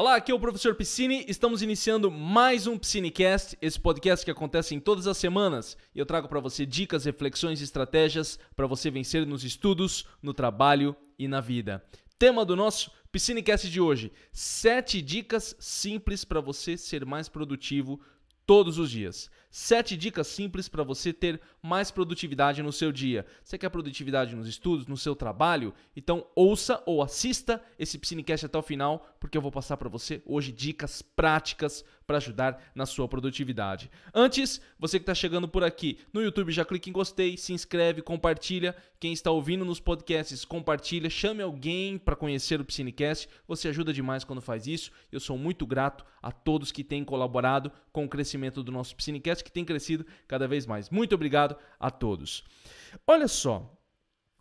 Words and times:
Olá, 0.00 0.14
aqui 0.14 0.30
é 0.30 0.34
o 0.34 0.38
professor 0.38 0.76
Piscine. 0.76 1.24
Estamos 1.26 1.60
iniciando 1.60 2.08
mais 2.08 2.68
um 2.68 2.78
Piscinecast, 2.78 3.58
esse 3.60 3.80
podcast 3.80 4.24
que 4.24 4.30
acontece 4.30 4.72
em 4.72 4.78
todas 4.78 5.08
as 5.08 5.16
semanas. 5.16 5.76
E 5.92 5.98
eu 5.98 6.06
trago 6.06 6.28
para 6.28 6.38
você 6.38 6.64
dicas, 6.64 7.04
reflexões 7.04 7.60
e 7.60 7.64
estratégias 7.64 8.38
para 8.54 8.68
você 8.68 8.92
vencer 8.92 9.26
nos 9.26 9.42
estudos, 9.42 10.06
no 10.22 10.32
trabalho 10.32 10.94
e 11.18 11.26
na 11.26 11.40
vida. 11.40 11.84
Tema 12.16 12.44
do 12.44 12.54
nosso 12.54 12.92
Piscinecast 13.10 13.68
de 13.68 13.80
hoje: 13.80 14.12
7 14.30 15.02
dicas 15.02 15.56
simples 15.58 16.24
para 16.24 16.40
você 16.40 16.78
ser 16.78 17.04
mais 17.04 17.28
produtivo 17.28 18.00
todos 18.46 18.78
os 18.78 18.92
dias. 18.92 19.28
Sete 19.50 19.96
dicas 19.96 20.26
simples 20.26 20.68
para 20.68 20.84
você 20.84 21.12
ter 21.12 21.40
mais 21.62 21.90
produtividade 21.90 22.62
no 22.62 22.72
seu 22.72 22.92
dia. 22.92 23.24
Você 23.42 23.56
quer 23.56 23.70
produtividade 23.70 24.36
nos 24.36 24.46
estudos, 24.46 24.86
no 24.86 24.96
seu 24.96 25.16
trabalho? 25.16 25.72
Então 25.96 26.26
ouça 26.34 26.82
ou 26.84 27.02
assista 27.02 27.62
esse 27.78 27.98
Psinecast 27.98 28.44
até 28.44 28.58
o 28.58 28.62
final, 28.62 29.08
porque 29.18 29.38
eu 29.38 29.42
vou 29.42 29.50
passar 29.50 29.76
para 29.76 29.88
você 29.88 30.22
hoje 30.26 30.52
dicas 30.52 31.00
práticas 31.00 31.84
para 32.08 32.16
ajudar 32.16 32.70
na 32.74 32.86
sua 32.86 33.06
produtividade. 33.06 33.90
Antes, 34.14 34.62
você 34.78 34.98
que 34.98 35.02
está 35.02 35.14
chegando 35.14 35.46
por 35.46 35.62
aqui 35.62 35.98
no 36.10 36.22
YouTube, 36.22 36.50
já 36.50 36.64
clique 36.64 36.88
em 36.88 36.92
gostei, 36.92 37.36
se 37.36 37.52
inscreve, 37.52 38.00
compartilha. 38.00 38.74
Quem 38.98 39.12
está 39.12 39.30
ouvindo 39.30 39.62
nos 39.62 39.78
podcasts, 39.78 40.42
compartilha, 40.42 41.10
chame 41.10 41.42
alguém 41.42 41.98
para 41.98 42.16
conhecer 42.16 42.62
o 42.62 42.64
Psinecast. 42.64 43.28
Você 43.46 43.68
ajuda 43.68 43.92
demais 43.92 44.24
quando 44.24 44.40
faz 44.40 44.66
isso. 44.66 44.90
Eu 45.12 45.20
sou 45.20 45.36
muito 45.36 45.66
grato 45.66 46.02
a 46.22 46.32
todos 46.32 46.72
que 46.72 46.82
têm 46.82 47.04
colaborado 47.04 47.70
com 47.92 48.06
o 48.06 48.08
crescimento 48.08 48.62
do 48.62 48.72
nosso 48.72 48.96
Psinecast, 48.96 49.37
que 49.44 49.52
tem 49.52 49.64
crescido 49.64 50.06
cada 50.26 50.46
vez 50.46 50.66
mais. 50.66 50.90
Muito 50.90 51.14
obrigado 51.14 51.56
a 51.78 51.90
todos. 51.90 52.44
Olha 53.06 53.28
só, 53.28 53.74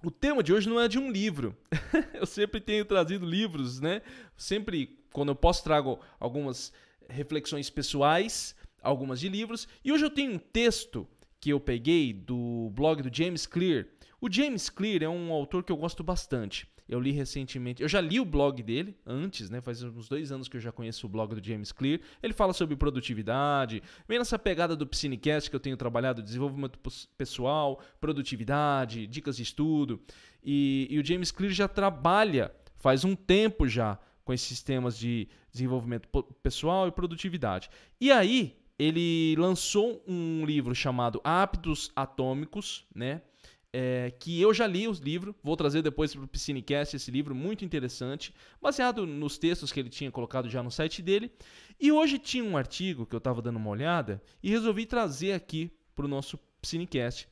o 0.03 0.11
tema 0.11 0.43
de 0.43 0.53
hoje 0.53 0.69
não 0.69 0.79
é 0.79 0.87
de 0.87 0.99
um 0.99 1.11
livro. 1.11 1.55
eu 2.13 2.25
sempre 2.25 2.61
tenho 2.61 2.85
trazido 2.85 3.25
livros, 3.25 3.79
né? 3.79 4.01
Sempre, 4.35 4.99
quando 5.11 5.29
eu 5.29 5.35
posso, 5.35 5.63
trago 5.63 5.99
algumas 6.19 6.71
reflexões 7.09 7.69
pessoais, 7.69 8.55
algumas 8.81 9.19
de 9.19 9.29
livros. 9.29 9.67
E 9.83 9.91
hoje 9.91 10.05
eu 10.05 10.09
tenho 10.09 10.33
um 10.33 10.39
texto 10.39 11.07
que 11.39 11.49
eu 11.49 11.59
peguei 11.59 12.13
do 12.13 12.69
blog 12.73 13.01
do 13.01 13.15
James 13.15 13.45
Clear. 13.45 13.87
O 14.19 14.31
James 14.31 14.69
Clear 14.69 15.03
é 15.03 15.09
um 15.09 15.31
autor 15.31 15.63
que 15.63 15.71
eu 15.71 15.77
gosto 15.77 16.03
bastante. 16.03 16.67
Eu 16.87 16.99
li 16.99 17.11
recentemente, 17.11 17.81
eu 17.81 17.89
já 17.89 17.99
li 17.99 18.19
o 18.19 18.25
blog 18.25 18.63
dele 18.63 18.95
antes, 19.05 19.49
né? 19.49 19.59
Faz 19.59 19.83
uns 19.83 20.07
dois 20.07 20.31
anos 20.31 20.47
que 20.47 20.55
eu 20.55 20.61
já 20.61 20.71
conheço 20.71 21.05
o 21.05 21.09
blog 21.09 21.35
do 21.35 21.45
James 21.45 21.71
Clear. 21.71 21.99
Ele 22.23 22.33
fala 22.33 22.53
sobre 22.53 22.75
produtividade, 22.75 23.83
vem 24.07 24.17
nessa 24.17 24.39
pegada 24.39 24.75
do 24.75 24.87
Piscinecast 24.87 25.49
que 25.49 25.55
eu 25.55 25.59
tenho 25.59 25.75
trabalhado, 25.75 26.21
desenvolvimento 26.21 26.79
pessoal, 27.17 27.81
produtividade, 27.99 29.05
dicas 29.07 29.37
de 29.37 29.43
estudo. 29.43 29.99
E, 30.43 30.87
e 30.89 30.97
o 30.99 31.05
James 31.05 31.31
Clear 31.31 31.51
já 31.51 31.67
trabalha 31.67 32.51
faz 32.77 33.03
um 33.03 33.15
tempo 33.15 33.67
já 33.67 33.99
com 34.23 34.33
esses 34.33 34.61
temas 34.61 34.97
de 34.97 35.27
desenvolvimento 35.51 36.07
pessoal 36.43 36.87
e 36.87 36.91
produtividade. 36.91 37.69
E 37.99 38.11
aí, 38.11 38.57
ele 38.77 39.35
lançou 39.37 40.03
um 40.07 40.45
livro 40.45 40.75
chamado 40.75 41.19
Hábitos 41.23 41.91
Atômicos, 41.95 42.85
né? 42.93 43.21
É, 43.73 44.11
que 44.11 44.41
eu 44.41 44.53
já 44.53 44.65
li 44.65 44.87
o 44.87 44.93
livro, 44.93 45.35
vou 45.43 45.55
trazer 45.55 45.81
depois 45.81 46.15
para 46.15 46.23
o 46.23 46.27
Piscinecast 46.27 46.95
esse 46.95 47.11
livro, 47.11 47.35
muito 47.35 47.65
interessante, 47.65 48.33
baseado 48.61 49.05
nos 49.05 49.37
textos 49.37 49.71
que 49.71 49.79
ele 49.79 49.89
tinha 49.89 50.09
colocado 50.09 50.49
já 50.49 50.63
no 50.63 50.71
site 50.71 51.01
dele. 51.01 51.31
E 51.79 51.91
hoje 51.91 52.17
tinha 52.17 52.43
um 52.43 52.57
artigo 52.57 53.05
que 53.05 53.13
eu 53.13 53.19
estava 53.19 53.41
dando 53.41 53.57
uma 53.57 53.69
olhada 53.69 54.21
e 54.41 54.49
resolvi 54.49 54.85
trazer 54.85 55.33
aqui 55.33 55.71
para 55.95 56.05
o 56.05 56.07
nosso 56.07 56.39
Piscinecast, 56.61 57.27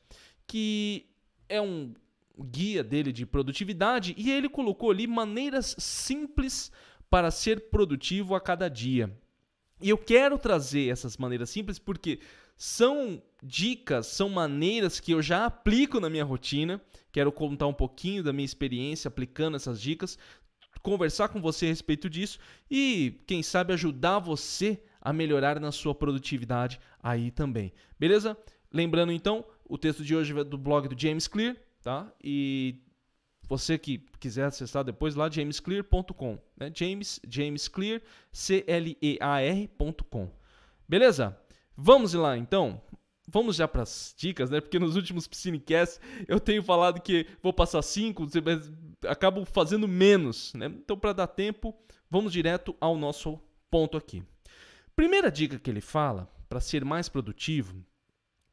que 0.46 1.06
é 1.48 1.60
um 1.60 1.94
guia 2.38 2.84
dele 2.84 3.12
de 3.12 3.24
produtividade 3.24 4.14
e 4.16 4.30
ele 4.30 4.48
colocou 4.48 4.90
ali 4.90 5.06
maneiras 5.06 5.74
simples 5.78 6.70
para 7.08 7.30
ser 7.30 7.70
produtivo 7.70 8.34
a 8.34 8.40
cada 8.40 8.68
dia. 8.68 9.10
E 9.80 9.90
eu 9.90 9.98
quero 9.98 10.38
trazer 10.38 10.90
essas 10.90 11.16
maneiras 11.16 11.50
simples 11.50 11.78
porque 11.78 12.18
são 12.56 13.22
dicas, 13.42 14.06
são 14.06 14.28
maneiras 14.28 14.98
que 14.98 15.12
eu 15.12 15.20
já 15.20 15.44
aplico 15.44 16.00
na 16.00 16.08
minha 16.08 16.24
rotina. 16.24 16.80
Quero 17.12 17.30
contar 17.30 17.66
um 17.66 17.74
pouquinho 17.74 18.22
da 18.22 18.32
minha 18.32 18.44
experiência 18.44 19.08
aplicando 19.08 19.56
essas 19.56 19.80
dicas, 19.80 20.18
conversar 20.82 21.28
com 21.28 21.40
você 21.40 21.66
a 21.66 21.68
respeito 21.68 22.08
disso 22.08 22.38
e, 22.70 23.20
quem 23.26 23.42
sabe, 23.42 23.72
ajudar 23.72 24.18
você 24.18 24.82
a 25.00 25.12
melhorar 25.12 25.60
na 25.60 25.70
sua 25.70 25.94
produtividade 25.94 26.80
aí 27.02 27.30
também. 27.30 27.72
Beleza? 27.98 28.36
Lembrando 28.72 29.12
então, 29.12 29.44
o 29.64 29.78
texto 29.78 30.04
de 30.04 30.14
hoje 30.14 30.38
é 30.38 30.44
do 30.44 30.58
blog 30.58 30.88
do 30.88 31.00
James 31.00 31.28
Clear, 31.28 31.56
tá? 31.82 32.12
E 32.22 32.82
você 33.48 33.78
que 33.78 33.98
quiser 34.18 34.46
acessar 34.46 34.82
depois 34.82 35.14
lá 35.14 35.30
jamesclear.com, 35.30 36.38
né? 36.56 36.70
James 36.74 37.20
James 37.28 37.68
Clear 37.68 38.02
C 38.32 38.64
L 38.66 38.96
E 39.00 39.18
A 39.20 39.40
R.com. 39.40 40.30
Beleza? 40.88 41.36
Vamos 41.76 42.14
lá 42.14 42.36
então. 42.36 42.80
Vamos 43.28 43.56
já 43.56 43.66
para 43.66 43.82
as 43.82 44.14
dicas, 44.16 44.50
né? 44.50 44.60
Porque 44.60 44.78
nos 44.78 44.94
últimos 44.94 45.26
Piscinecasts 45.26 46.00
eu 46.28 46.38
tenho 46.38 46.62
falado 46.62 47.00
que 47.00 47.26
vou 47.42 47.52
passar 47.52 47.82
cinco, 47.82 48.26
acabo 49.06 49.44
fazendo 49.44 49.88
menos, 49.88 50.54
né? 50.54 50.66
Então 50.66 50.96
para 50.96 51.12
dar 51.12 51.26
tempo, 51.26 51.74
vamos 52.08 52.32
direto 52.32 52.74
ao 52.80 52.96
nosso 52.96 53.40
ponto 53.68 53.96
aqui. 53.96 54.22
Primeira 54.94 55.30
dica 55.30 55.58
que 55.58 55.68
ele 55.68 55.80
fala 55.80 56.30
para 56.48 56.60
ser 56.60 56.84
mais 56.84 57.08
produtivo 57.08 57.74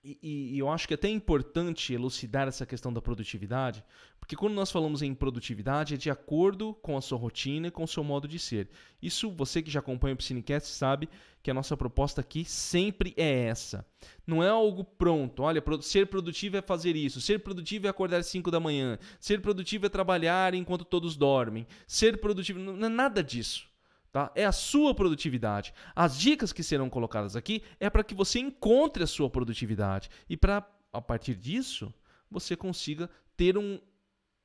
e, 0.03 0.19
e, 0.56 0.59
eu 0.59 0.69
acho 0.69 0.86
que 0.86 0.94
é 0.94 0.96
até 0.96 1.08
importante 1.08 1.94
elucidar 1.94 2.46
essa 2.47 2.66
questão 2.66 2.91
da 2.91 3.02
produtividade, 3.02 3.81
porque 4.19 4.36
quando 4.36 4.53
nós 4.53 4.69
falamos 4.69 5.02
em 5.02 5.14
produtividade 5.14 5.94
é 5.94 5.97
de 5.97 6.09
acordo 6.09 6.74
com 6.81 6.97
a 6.97 7.02
sua 7.02 7.18
rotina 7.18 7.68
e 7.68 7.72
com 7.72 7.84
o 7.84 7.88
seu 7.88 8.03
modo 8.03 8.28
de 8.28 8.38
ser. 8.38 8.69
Isso 9.02 9.31
você 9.31 9.62
que 9.62 9.72
já 9.72 9.80
acompanha 9.80 10.13
o 10.13 10.18
Piscinecast 10.18 10.68
sabe 10.69 11.08
que 11.42 11.50
a 11.50 11.53
nossa 11.53 11.78
proposta 11.78 12.19
aqui 12.19 12.44
sempre 12.44 13.13
é 13.16 13.46
essa. 13.46 13.86
Não 14.28 14.44
é 14.44 14.50
algo 14.50 14.84
pronto. 14.84 15.44
Olha, 15.44 15.63
ser 15.81 16.08
produtivo 16.08 16.58
é 16.58 16.62
fazer 16.62 16.96
isso. 16.97 17.22
Ser 17.22 17.40
produtivo 17.40 17.88
é 17.88 17.90
acordar 17.90 18.18
às 18.18 18.28
5 18.28 18.52
da 18.52 18.59
manhã. 18.59 18.97
Ser 19.19 19.42
produtivo 19.42 19.86
é 19.86 19.90
trabalhar 19.90 20.53
enquanto 20.53 20.84
todos 20.84 21.16
dormem. 21.16 21.66
Ser 21.88 22.19
produtivo 22.19 22.59
não 22.59 22.88
é 22.88 22.90
nada 22.90 23.24
disso. 23.24 23.72
Tá? 24.13 24.31
É 24.35 24.46
a 24.46 24.51
sua 24.51 24.94
produtividade. 24.94 25.74
As 25.96 26.19
dicas 26.19 26.53
que 26.53 26.62
serão 26.62 26.88
colocadas 26.88 27.35
aqui 27.35 27.63
é 27.79 27.90
para 27.90 28.03
que 28.03 28.13
você 28.13 28.38
encontre 28.38 29.03
a 29.03 29.07
sua 29.07 29.28
produtividade 29.28 30.07
e 30.29 30.38
para, 30.38 30.63
a 30.94 31.01
partir 31.01 31.34
disso, 31.34 31.91
você 32.29 32.56
consiga 32.56 33.09
ter 33.35 33.57
um, 33.57 33.79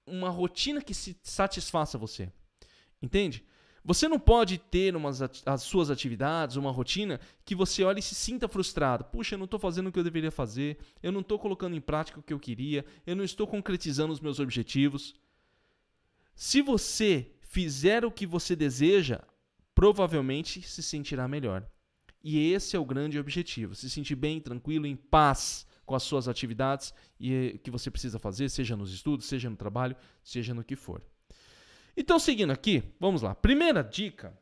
uma 0.07 0.31
rotina 0.31 0.81
que 0.81 0.95
se 0.95 1.15
satisfaça 1.23 1.99
você. 1.99 2.33
Entende? 3.03 3.45
Você 3.85 4.09
não 4.09 4.19
pode 4.19 4.57
ter 4.57 4.97
umas, 4.97 5.21
as 5.21 5.63
suas 5.65 5.91
atividades, 5.91 6.57
uma 6.57 6.71
rotina 6.71 7.21
que 7.45 7.55
você 7.55 7.85
olhe 7.85 8.01
e 8.01 8.03
se 8.03 8.15
sinta 8.15 8.49
frustrado. 8.49 9.05
Puxa, 9.05 9.35
eu 9.35 9.39
não 9.39 9.45
estou 9.45 9.61
fazendo 9.61 9.89
o 9.89 9.93
que 9.93 9.99
eu 9.99 10.05
deveria 10.05 10.31
fazer, 10.31 10.79
eu 11.03 11.13
não 11.13 11.21
estou 11.21 11.39
colocando 11.39 11.77
em 11.77 11.81
prática 11.81 12.19
o 12.19 12.23
que 12.23 12.33
eu 12.33 12.41
queria, 12.41 12.87
eu 13.07 13.15
não 13.15 13.23
estou 13.23 13.47
concretizando 13.47 14.15
os 14.15 14.21
meus 14.21 14.41
objetivos. 14.41 15.15
Se 16.35 16.63
você 16.63 17.33
fizer 17.43 18.03
o 18.07 18.11
que 18.11 18.27
você 18.27 18.57
deseja, 18.57 19.21
provavelmente 19.79 20.61
se 20.61 20.83
sentirá 20.83 21.29
melhor. 21.29 21.65
E 22.21 22.53
esse 22.53 22.75
é 22.75 22.79
o 22.81 22.85
grande 22.85 23.17
objetivo: 23.17 23.77
se 23.77 23.89
sentir 23.89 24.17
bem, 24.17 24.41
tranquilo, 24.41 24.89
em 24.89 24.97
paz 24.97 25.65
com 25.87 25.95
as 25.95 26.03
suas 26.03 26.27
atividades 26.27 26.93
e 27.19 27.61
que 27.63 27.71
você 27.71 27.89
precisa 27.89 28.19
fazer, 28.19 28.49
seja 28.49 28.77
nos 28.77 28.93
estudos, 28.93 29.27
seja 29.27 29.49
no 29.49 29.57
trabalho, 29.57 29.95
seja 30.21 30.53
no 30.53 30.65
que 30.65 30.75
for. 30.75 31.01
Então, 31.97 32.19
seguindo 32.19 32.51
aqui, 32.51 32.83
vamos 32.99 33.23
lá. 33.23 33.37
Primeira 33.37 33.81
dica 33.85 34.37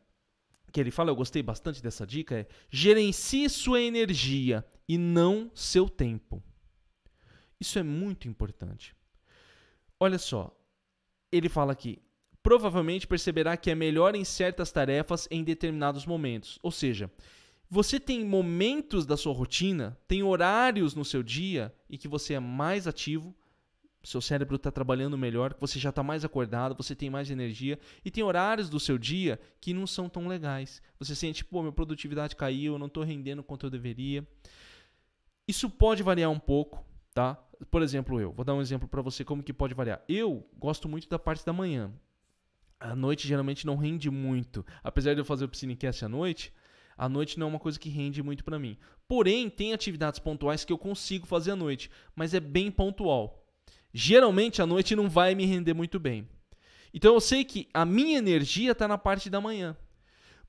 que 0.72 0.80
ele 0.80 0.90
fala, 0.90 1.10
eu 1.10 1.16
gostei 1.16 1.42
bastante 1.42 1.82
dessa 1.82 2.06
dica, 2.06 2.34
é 2.34 2.46
gerencie 2.70 3.50
sua 3.50 3.82
energia 3.82 4.64
e 4.88 4.96
não 4.96 5.50
seu 5.54 5.86
tempo. 5.86 6.42
Isso 7.60 7.78
é 7.78 7.82
muito 7.82 8.26
importante. 8.26 8.96
Olha 10.00 10.18
só, 10.18 10.58
ele 11.30 11.50
fala 11.50 11.72
aqui: 11.72 12.00
provavelmente 12.46 13.08
perceberá 13.08 13.56
que 13.56 13.72
é 13.72 13.74
melhor 13.74 14.14
em 14.14 14.22
certas 14.22 14.70
tarefas 14.70 15.26
em 15.32 15.42
determinados 15.42 16.06
momentos. 16.06 16.60
Ou 16.62 16.70
seja, 16.70 17.10
você 17.68 17.98
tem 17.98 18.24
momentos 18.24 19.04
da 19.04 19.16
sua 19.16 19.34
rotina, 19.34 19.98
tem 20.06 20.22
horários 20.22 20.94
no 20.94 21.04
seu 21.04 21.24
dia 21.24 21.74
e 21.90 21.98
que 21.98 22.06
você 22.06 22.34
é 22.34 22.38
mais 22.38 22.86
ativo, 22.86 23.34
seu 24.04 24.20
cérebro 24.20 24.54
está 24.54 24.70
trabalhando 24.70 25.18
melhor, 25.18 25.56
você 25.58 25.80
já 25.80 25.88
está 25.88 26.04
mais 26.04 26.24
acordado, 26.24 26.76
você 26.76 26.94
tem 26.94 27.10
mais 27.10 27.32
energia, 27.32 27.80
e 28.04 28.12
tem 28.12 28.22
horários 28.22 28.70
do 28.70 28.78
seu 28.78 28.96
dia 28.96 29.40
que 29.60 29.74
não 29.74 29.84
são 29.84 30.08
tão 30.08 30.28
legais. 30.28 30.80
Você 31.00 31.16
sente, 31.16 31.44
pô, 31.44 31.62
minha 31.62 31.72
produtividade 31.72 32.36
caiu, 32.36 32.74
eu 32.74 32.78
não 32.78 32.86
estou 32.86 33.02
rendendo 33.02 33.42
quanto 33.42 33.66
eu 33.66 33.70
deveria. 33.70 34.24
Isso 35.48 35.68
pode 35.68 36.00
variar 36.00 36.30
um 36.30 36.38
pouco, 36.38 36.86
tá? 37.12 37.34
Por 37.72 37.82
exemplo, 37.82 38.20
eu, 38.20 38.30
vou 38.30 38.44
dar 38.44 38.54
um 38.54 38.60
exemplo 38.60 38.86
para 38.86 39.02
você 39.02 39.24
como 39.24 39.42
que 39.42 39.52
pode 39.52 39.74
variar. 39.74 40.00
Eu 40.08 40.48
gosto 40.56 40.88
muito 40.88 41.08
da 41.08 41.18
parte 41.18 41.44
da 41.44 41.52
manhã 41.52 41.92
a 42.78 42.94
noite 42.94 43.26
geralmente 43.26 43.66
não 43.66 43.76
rende 43.76 44.10
muito. 44.10 44.64
Apesar 44.82 45.14
de 45.14 45.20
eu 45.20 45.24
fazer 45.24 45.44
o 45.44 45.48
Piscinecast 45.48 46.04
à 46.04 46.08
noite, 46.08 46.52
a 46.96 47.08
noite 47.08 47.38
não 47.38 47.46
é 47.46 47.50
uma 47.50 47.58
coisa 47.58 47.78
que 47.78 47.88
rende 47.88 48.22
muito 48.22 48.44
para 48.44 48.58
mim. 48.58 48.76
Porém, 49.08 49.50
tem 49.50 49.72
atividades 49.72 50.18
pontuais 50.18 50.64
que 50.64 50.72
eu 50.72 50.78
consigo 50.78 51.26
fazer 51.26 51.52
à 51.52 51.56
noite, 51.56 51.90
mas 52.14 52.34
é 52.34 52.40
bem 52.40 52.70
pontual. 52.70 53.44
Geralmente 53.92 54.60
a 54.60 54.66
noite 54.66 54.96
não 54.96 55.08
vai 55.08 55.34
me 55.34 55.46
render 55.46 55.74
muito 55.74 55.98
bem. 55.98 56.28
Então 56.92 57.14
eu 57.14 57.20
sei 57.20 57.44
que 57.44 57.68
a 57.72 57.84
minha 57.84 58.18
energia 58.18 58.72
está 58.72 58.88
na 58.88 58.98
parte 58.98 59.28
da 59.28 59.40
manhã. 59.40 59.76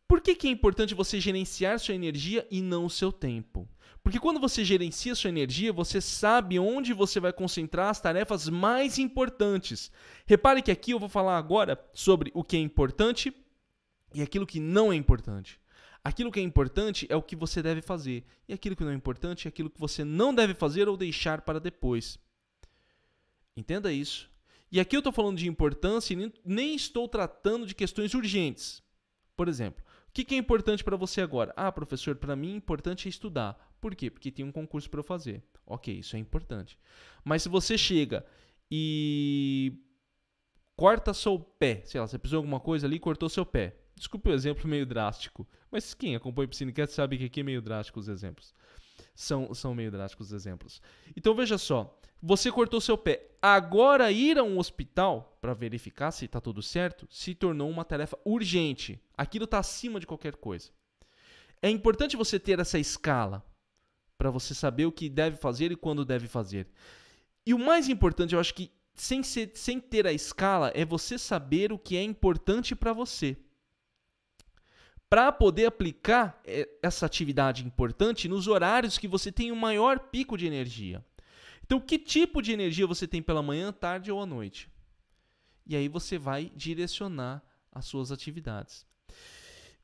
Por 0.07 0.21
que, 0.21 0.35
que 0.35 0.47
é 0.47 0.51
importante 0.51 0.95
você 0.95 1.19
gerenciar 1.19 1.79
sua 1.79 1.95
energia 1.95 2.47
e 2.49 2.61
não 2.61 2.85
o 2.85 2.89
seu 2.89 3.11
tempo? 3.11 3.67
Porque 4.07 4.21
quando 4.21 4.39
você 4.39 4.63
gerencia 4.63 5.13
sua 5.13 5.27
energia, 5.27 5.73
você 5.73 5.99
sabe 5.99 6.57
onde 6.57 6.93
você 6.93 7.19
vai 7.19 7.33
concentrar 7.33 7.89
as 7.89 7.99
tarefas 7.99 8.47
mais 8.47 8.97
importantes. 8.97 9.91
Repare 10.25 10.61
que 10.61 10.71
aqui 10.71 10.91
eu 10.91 10.99
vou 10.99 11.09
falar 11.09 11.37
agora 11.37 11.77
sobre 11.93 12.31
o 12.33 12.41
que 12.41 12.55
é 12.55 12.59
importante 12.61 13.35
e 14.13 14.21
aquilo 14.21 14.47
que 14.47 14.61
não 14.61 14.93
é 14.93 14.95
importante. 14.95 15.59
Aquilo 16.01 16.31
que 16.31 16.39
é 16.39 16.41
importante 16.41 17.05
é 17.09 17.17
o 17.17 17.21
que 17.21 17.35
você 17.35 17.61
deve 17.61 17.81
fazer, 17.81 18.23
e 18.47 18.53
aquilo 18.53 18.77
que 18.77 18.83
não 18.85 18.91
é 18.91 18.95
importante 18.95 19.45
é 19.45 19.49
aquilo 19.49 19.69
que 19.69 19.77
você 19.77 20.05
não 20.05 20.33
deve 20.33 20.53
fazer 20.53 20.87
ou 20.87 20.95
deixar 20.95 21.41
para 21.41 21.59
depois. 21.59 22.17
Entenda 23.57 23.91
isso. 23.91 24.31
E 24.71 24.79
aqui 24.79 24.95
eu 24.95 25.01
estou 25.01 25.11
falando 25.11 25.37
de 25.37 25.49
importância 25.49 26.13
e 26.13 26.31
nem 26.45 26.73
estou 26.73 27.09
tratando 27.09 27.65
de 27.65 27.75
questões 27.75 28.13
urgentes. 28.13 28.81
Por 29.35 29.49
exemplo, 29.49 29.83
o 30.07 30.11
que 30.13 30.33
é 30.33 30.37
importante 30.37 30.81
para 30.81 30.95
você 30.95 31.19
agora? 31.19 31.53
Ah, 31.57 31.73
professor, 31.73 32.15
para 32.15 32.37
mim 32.37 32.55
importante 32.55 33.05
é 33.05 33.09
estudar. 33.09 33.66
Por 33.79 33.95
quê? 33.95 34.09
Porque 34.09 34.31
tem 34.31 34.45
um 34.45 34.51
concurso 34.51 34.89
para 34.89 34.99
eu 34.99 35.03
fazer. 35.03 35.43
Ok, 35.65 35.93
isso 35.93 36.15
é 36.15 36.19
importante. 36.19 36.77
Mas 37.23 37.43
se 37.43 37.49
você 37.49 37.77
chega 37.77 38.25
e 38.71 39.73
corta 40.75 41.13
seu 41.13 41.39
pé, 41.39 41.81
sei 41.85 41.99
lá, 41.99 42.07
você 42.07 42.17
precisou 42.17 42.41
de 42.41 42.45
alguma 42.45 42.59
coisa 42.59 42.87
ali 42.87 42.97
e 42.97 42.99
cortou 42.99 43.29
seu 43.29 43.45
pé. 43.45 43.75
Desculpe 43.95 44.29
o 44.29 44.33
exemplo 44.33 44.67
meio 44.67 44.85
drástico, 44.85 45.47
mas 45.71 45.93
quem 45.93 46.15
acompanha 46.15 46.45
o 46.45 46.49
Piscinecast 46.49 46.93
sabe 46.93 47.17
que 47.17 47.25
aqui 47.25 47.39
é 47.39 47.43
meio 47.43 47.61
drástico 47.61 47.99
os 47.99 48.07
exemplos. 48.07 48.53
São, 49.15 49.51
são 49.55 49.73
meio 49.73 49.89
drásticos 49.89 50.27
os 50.27 50.33
exemplos. 50.33 50.79
Então 51.15 51.33
veja 51.33 51.57
só, 51.57 51.99
você 52.21 52.51
cortou 52.51 52.79
seu 52.79 52.95
pé. 52.95 53.31
Agora 53.41 54.11
ir 54.11 54.37
a 54.37 54.43
um 54.43 54.59
hospital 54.59 55.35
para 55.41 55.55
verificar 55.55 56.11
se 56.11 56.25
está 56.25 56.39
tudo 56.39 56.61
certo 56.61 57.07
se 57.09 57.33
tornou 57.33 57.69
uma 57.69 57.83
tarefa 57.83 58.17
urgente. 58.23 59.01
Aquilo 59.17 59.45
está 59.45 59.57
acima 59.57 59.99
de 59.99 60.05
qualquer 60.05 60.35
coisa. 60.35 60.69
É 61.59 61.69
importante 61.69 62.15
você 62.15 62.39
ter 62.39 62.59
essa 62.59 62.77
escala 62.77 63.43
para 64.17 64.31
você 64.31 64.53
saber 64.53 64.85
o 64.85 64.91
que 64.91 65.09
deve 65.09 65.37
fazer 65.37 65.71
e 65.71 65.75
quando 65.75 66.05
deve 66.05 66.27
fazer. 66.27 66.67
E 67.45 67.53
o 67.53 67.59
mais 67.59 67.87
importante, 67.87 68.33
eu 68.33 68.39
acho 68.39 68.53
que 68.53 68.71
sem, 68.93 69.21
ser, 69.23 69.51
sem 69.53 69.79
ter 69.79 70.07
a 70.07 70.13
escala, 70.13 70.71
é 70.73 70.83
você 70.83 71.17
saber 71.17 71.71
o 71.71 71.77
que 71.77 71.95
é 71.95 72.03
importante 72.03 72.75
para 72.75 72.93
você 72.93 73.37
para 75.09 75.31
poder 75.31 75.65
aplicar 75.65 76.39
é, 76.43 76.67
essa 76.81 77.05
atividade 77.05 77.65
importante 77.65 78.27
nos 78.27 78.47
horários 78.47 78.97
que 78.97 79.07
você 79.07 79.31
tem 79.31 79.51
o 79.51 79.55
maior 79.55 79.99
pico 79.99 80.37
de 80.37 80.45
energia. 80.45 81.03
Então, 81.65 81.79
que 81.79 81.97
tipo 81.97 82.41
de 82.41 82.51
energia 82.51 82.87
você 82.87 83.07
tem 83.07 83.21
pela 83.21 83.41
manhã, 83.41 83.71
tarde 83.71 84.11
ou 84.11 84.21
à 84.21 84.25
noite? 84.25 84.69
E 85.65 85.75
aí 85.75 85.87
você 85.87 86.17
vai 86.17 86.51
direcionar 86.55 87.43
as 87.71 87.85
suas 87.85 88.11
atividades. 88.11 88.85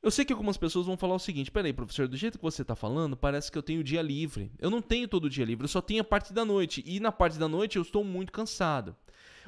Eu 0.04 0.10
sei 0.10 0.22
que 0.22 0.34
algumas 0.34 0.58
pessoas 0.58 0.84
vão 0.84 0.98
falar 0.98 1.14
o 1.14 1.18
seguinte: 1.18 1.50
peraí, 1.50 1.72
professor, 1.72 2.06
do 2.06 2.14
jeito 2.14 2.36
que 2.36 2.44
você 2.44 2.60
está 2.60 2.76
falando, 2.76 3.16
parece 3.16 3.50
que 3.50 3.56
eu 3.56 3.62
tenho 3.62 3.82
dia 3.82 4.02
livre. 4.02 4.52
Eu 4.58 4.68
não 4.68 4.82
tenho 4.82 5.08
todo 5.08 5.30
dia 5.30 5.46
livre, 5.46 5.64
eu 5.64 5.68
só 5.68 5.80
tenho 5.80 6.02
a 6.02 6.04
parte 6.04 6.30
da 6.30 6.44
noite. 6.44 6.84
E 6.84 7.00
na 7.00 7.10
parte 7.10 7.38
da 7.38 7.48
noite 7.48 7.76
eu 7.76 7.82
estou 7.82 8.04
muito 8.04 8.30
cansado. 8.30 8.94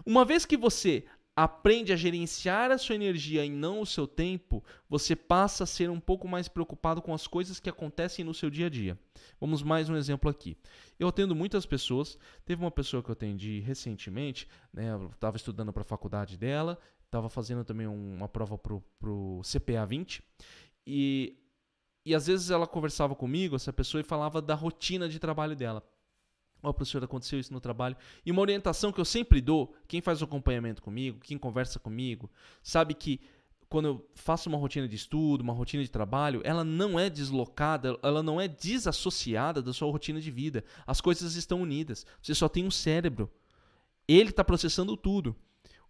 Uma 0.06 0.25
vez 0.25 0.47
que 0.47 0.56
você 0.56 1.05
aprende 1.37 1.93
a 1.93 1.97
gerenciar 1.97 2.70
a 2.70 2.79
sua 2.79 2.94
energia 2.94 3.44
e 3.44 3.50
não 3.50 3.82
o 3.82 3.87
seu 3.87 4.06
tempo, 4.06 4.64
você 4.88 5.14
passa 5.14 5.64
a 5.64 5.67
ser 5.67 5.91
um 5.91 6.00
pouco 6.00 6.26
mais 6.26 6.49
preocupado 6.49 7.03
com 7.03 7.12
as 7.12 7.26
coisas 7.26 7.61
que 7.61 7.69
acontecem 7.69 8.25
no 8.25 8.32
seu 8.32 8.49
dia 8.49 8.67
a 8.67 8.70
dia. 8.70 8.99
Vamos 9.38 9.62
mais 9.62 9.91
um 9.91 9.97
exemplo 9.97 10.31
aqui. 10.31 10.56
Eu 10.99 11.08
atendo 11.08 11.37
muitas 11.37 11.67
pessoas. 11.67 12.19
Teve 12.47 12.64
uma 12.64 12.70
pessoa 12.70 13.03
que 13.03 13.11
eu 13.11 13.12
atendi 13.12 13.61
recentemente, 13.61 14.49
né, 14.73 14.91
eu 14.91 15.11
estava 15.11 15.37
estudando 15.37 15.70
para 15.70 15.82
a 15.82 15.85
faculdade 15.85 16.38
dela, 16.38 16.79
estava 17.16 17.28
fazendo 17.28 17.64
também 17.64 17.86
uma 17.86 18.28
prova 18.28 18.58
para 18.58 19.10
o 19.10 19.40
CPA 19.42 19.84
20 19.86 20.22
e 20.86 21.36
e 22.06 22.14
às 22.14 22.28
vezes 22.28 22.50
ela 22.50 22.68
conversava 22.68 23.16
comigo, 23.16 23.56
essa 23.56 23.72
pessoa, 23.72 24.00
e 24.00 24.04
falava 24.04 24.40
da 24.40 24.54
rotina 24.54 25.08
de 25.08 25.18
trabalho 25.18 25.56
dela. 25.56 25.82
Ó, 26.62 26.70
oh, 26.70 26.72
professor, 26.72 27.02
aconteceu 27.02 27.40
isso 27.40 27.52
no 27.52 27.60
trabalho. 27.60 27.96
E 28.24 28.30
uma 28.30 28.40
orientação 28.42 28.92
que 28.92 29.00
eu 29.00 29.04
sempre 29.04 29.40
dou, 29.40 29.74
quem 29.88 30.00
faz 30.00 30.20
o 30.22 30.24
acompanhamento 30.24 30.80
comigo, 30.80 31.18
quem 31.18 31.36
conversa 31.36 31.80
comigo, 31.80 32.30
sabe 32.62 32.94
que 32.94 33.20
quando 33.69 33.88
eu 33.88 34.10
faço 34.14 34.48
uma 34.48 34.56
rotina 34.56 34.86
de 34.86 34.94
estudo, 34.94 35.40
uma 35.40 35.52
rotina 35.52 35.82
de 35.82 35.90
trabalho, 35.90 36.40
ela 36.44 36.62
não 36.62 36.96
é 36.96 37.10
deslocada, 37.10 37.98
ela 38.00 38.22
não 38.22 38.40
é 38.40 38.46
desassociada 38.46 39.60
da 39.60 39.72
sua 39.72 39.90
rotina 39.90 40.20
de 40.20 40.30
vida. 40.30 40.64
As 40.86 41.00
coisas 41.00 41.34
estão 41.34 41.60
unidas. 41.60 42.06
Você 42.22 42.36
só 42.36 42.48
tem 42.48 42.64
um 42.64 42.70
cérebro. 42.70 43.28
Ele 44.06 44.30
está 44.30 44.44
processando 44.44 44.96
tudo. 44.96 45.34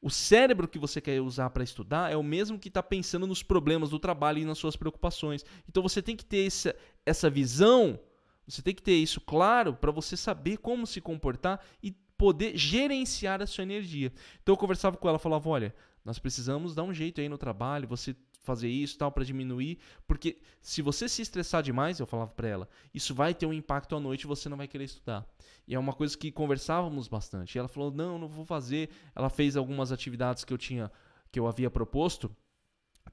O 0.06 0.10
cérebro 0.10 0.68
que 0.68 0.78
você 0.78 1.00
quer 1.00 1.20
usar 1.20 1.50
para 1.50 1.64
estudar 1.64 2.12
é 2.12 2.16
o 2.16 2.22
mesmo 2.22 2.60
que 2.60 2.68
está 2.68 2.80
pensando 2.80 3.26
nos 3.26 3.42
problemas 3.42 3.90
do 3.90 3.98
trabalho 3.98 4.38
e 4.38 4.44
nas 4.44 4.56
suas 4.56 4.76
preocupações. 4.76 5.44
Então 5.68 5.82
você 5.82 6.00
tem 6.00 6.14
que 6.14 6.24
ter 6.24 6.46
essa, 6.46 6.76
essa 7.04 7.28
visão 7.28 7.98
você 8.46 8.62
tem 8.62 8.72
que 8.72 8.82
ter 8.84 8.94
isso 8.94 9.20
claro 9.20 9.74
para 9.74 9.90
você 9.90 10.16
saber 10.16 10.58
como 10.58 10.86
se 10.86 11.00
comportar 11.00 11.60
e 11.82 11.90
poder 12.16 12.56
gerenciar 12.56 13.42
a 13.42 13.48
sua 13.48 13.64
energia. 13.64 14.12
Então 14.40 14.52
eu 14.52 14.56
conversava 14.56 14.96
com 14.96 15.08
ela, 15.08 15.18
falava: 15.18 15.48
"Olha, 15.48 15.74
nós 16.04 16.20
precisamos 16.20 16.72
dar 16.72 16.84
um 16.84 16.94
jeito 16.94 17.20
aí 17.20 17.28
no 17.28 17.36
trabalho, 17.36 17.88
você 17.88 18.14
fazer 18.42 18.68
isso 18.68 18.96
tal 18.96 19.10
para 19.10 19.24
diminuir, 19.24 19.76
porque 20.06 20.38
se 20.62 20.80
você 20.80 21.08
se 21.08 21.20
estressar 21.20 21.64
demais, 21.64 21.98
eu 21.98 22.06
falava 22.06 22.30
para 22.30 22.46
ela, 22.46 22.68
isso 22.94 23.12
vai 23.12 23.34
ter 23.34 23.44
um 23.44 23.52
impacto 23.52 23.96
à 23.96 23.98
noite 23.98 24.22
e 24.22 24.28
você 24.28 24.48
não 24.48 24.56
vai 24.56 24.68
querer 24.68 24.84
estudar. 24.84 25.26
E 25.66 25.74
é 25.74 25.78
uma 25.78 25.92
coisa 25.92 26.16
que 26.16 26.30
conversávamos 26.30 27.08
bastante. 27.08 27.56
E 27.56 27.58
ela 27.58 27.68
falou: 27.68 27.90
"Não, 27.90 28.18
não 28.18 28.28
vou 28.28 28.44
fazer". 28.44 28.90
Ela 29.14 29.28
fez 29.28 29.56
algumas 29.56 29.92
atividades 29.92 30.44
que 30.44 30.52
eu 30.52 30.58
tinha 30.58 30.90
que 31.30 31.40
eu 31.40 31.46
havia 31.46 31.70
proposto 31.70 32.34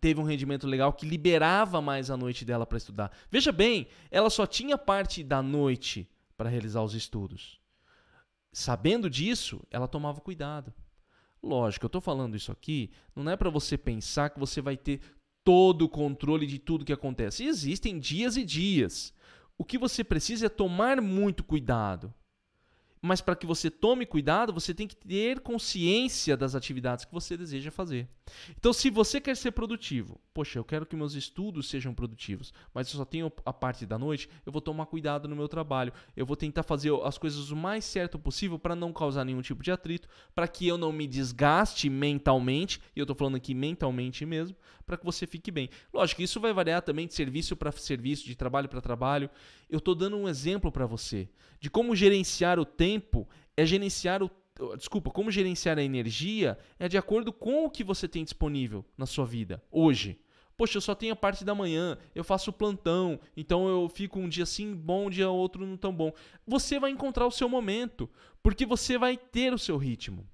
teve 0.04 0.20
um 0.20 0.26
rendimento 0.26 0.68
legal 0.68 0.92
que 0.92 1.06
liberava 1.06 1.82
mais 1.82 2.12
a 2.12 2.18
noite 2.18 2.44
dela 2.44 2.66
para 2.66 2.78
estudar. 2.78 3.10
Veja 3.32 3.54
bem, 3.54 3.88
ela 4.12 4.30
só 4.30 4.46
tinha 4.46 4.78
parte 4.78 5.24
da 5.24 5.42
noite 5.42 6.10
para 6.36 6.50
realizar 6.50 6.84
os 6.84 6.94
estudos. 6.94 7.58
Sabendo 8.52 9.10
disso, 9.10 9.66
ela 9.72 9.88
tomava 9.88 10.20
cuidado. 10.20 10.74
Lógico, 11.42 11.86
eu 11.86 11.88
estou 11.88 12.02
falando 12.02 12.36
isso 12.36 12.52
aqui, 12.52 12.92
não 13.16 13.32
é 13.32 13.38
para 13.38 13.50
você 13.50 13.78
pensar 13.78 14.30
que 14.30 14.40
você 14.40 14.62
vai 14.62 14.76
ter 14.76 15.00
todo 15.42 15.84
o 15.84 15.90
controle 15.90 16.46
de 16.46 16.60
tudo 16.60 16.84
que 16.84 16.92
acontece. 16.92 17.46
Existem 17.46 17.98
dias 17.98 18.36
e 18.36 18.44
dias. 18.44 19.14
O 19.58 19.64
que 19.64 19.78
você 19.78 20.04
precisa 20.04 20.48
é 20.48 20.50
tomar 20.50 21.02
muito 21.02 21.46
cuidado 21.46 22.14
mas 23.04 23.20
para 23.20 23.36
que 23.36 23.46
você 23.46 23.70
tome 23.70 24.06
cuidado, 24.06 24.54
você 24.54 24.74
tem 24.74 24.88
que 24.88 24.96
ter 24.96 25.42
consciência 25.42 26.38
das 26.38 26.56
atividades 26.56 27.04
que 27.04 27.14
você 27.14 27.36
deseja 27.36 27.70
fazer. 27.70 28.08
Então, 28.58 28.72
se 28.72 28.90
você 28.90 29.20
quer 29.20 29.36
ser 29.36 29.52
produtivo, 29.52 30.22
poxa, 30.34 30.58
eu 30.58 30.64
quero 30.64 30.86
que 30.86 30.96
meus 30.96 31.14
estudos 31.14 31.68
sejam 31.70 31.94
produtivos, 31.94 32.54
mas 32.74 32.88
eu 32.88 32.98
só 32.98 33.04
tenho 33.04 33.30
a 33.46 33.52
parte 33.52 33.86
da 33.86 34.00
noite, 34.00 34.30
eu 34.46 34.54
vou 34.54 34.62
tomar 34.62 34.86
cuidado 34.86 35.28
no 35.28 35.36
meu 35.36 35.50
trabalho. 35.50 35.92
Eu 36.16 36.26
vou 36.26 36.38
tentar 36.38 36.64
fazer 36.64 36.94
as 37.04 37.18
coisas 37.18 37.52
o 37.52 37.58
mais 37.58 37.84
certo 37.84 38.18
possível 38.18 38.58
para 38.58 38.74
não 38.74 38.94
causar 38.94 39.26
nenhum 39.26 39.42
tipo 39.42 39.62
de 39.62 39.70
atrito, 39.70 40.08
para 40.34 40.48
que 40.48 40.66
eu 40.66 40.78
não 40.78 40.94
me 40.94 41.06
desgaste 41.06 41.90
mentalmente, 41.90 42.80
e 42.96 43.00
eu 43.02 43.04
estou 43.04 43.18
falando 43.18 43.36
aqui 43.36 43.54
mentalmente 43.54 44.26
mesmo, 44.26 44.56
para 44.86 44.98
que 44.98 45.06
você 45.06 45.26
fique 45.26 45.52
bem. 45.52 45.70
Lógico, 45.94 46.22
isso 46.22 46.40
vai 46.40 46.54
variar 46.54 46.82
também 46.82 47.08
de 47.08 47.14
serviço 47.14 47.56
para 47.56 47.72
serviço, 47.72 48.26
de 48.26 48.36
trabalho 48.36 48.70
para 48.70 48.82
trabalho. 48.82 49.30
Eu 49.70 49.80
estou 49.80 49.96
dando 49.96 50.18
um 50.18 50.28
exemplo 50.28 50.72
para 50.72 50.86
você 50.86 51.30
de 51.60 51.70
como 51.70 51.96
gerenciar 51.96 52.60
o 52.60 52.66
tempo 52.66 53.28
é 53.56 53.66
gerenciar 53.66 54.22
o 54.22 54.30
desculpa, 54.78 55.10
como 55.10 55.32
gerenciar 55.32 55.78
a 55.80 55.84
energia 55.84 56.58
é 56.78 56.88
de 56.88 56.98
acordo 56.98 57.34
com 57.34 57.66
o 57.66 57.70
que 57.70 57.84
você 57.84 58.08
tem 58.08 58.24
disponível 58.24 58.86
na 58.98 59.06
sua 59.06 59.26
vida 59.26 59.64
hoje. 59.72 60.20
Poxa, 60.56 60.78
eu 60.78 60.82
só 60.82 60.94
tenho 60.94 61.14
a 61.14 61.16
parte 61.16 61.44
da 61.44 61.56
manhã, 61.56 61.98
eu 62.14 62.24
faço 62.24 62.54
plantão, 62.54 63.20
então 63.36 63.68
eu 63.68 63.90
fico 63.90 64.20
um 64.20 64.30
dia 64.30 64.44
assim 64.44 64.76
bom, 64.76 65.08
um 65.08 65.10
dia 65.10 65.30
outro 65.30 65.66
não 65.66 65.76
tão 65.76 65.94
bom. 65.94 66.14
Você 66.46 66.80
vai 66.80 66.92
encontrar 66.92 67.26
o 67.26 67.32
seu 67.32 67.50
momento, 67.50 68.08
porque 68.44 68.66
você 68.66 68.98
vai 68.98 69.18
ter 69.18 69.52
o 69.52 69.58
seu 69.58 69.78
ritmo. 69.78 70.28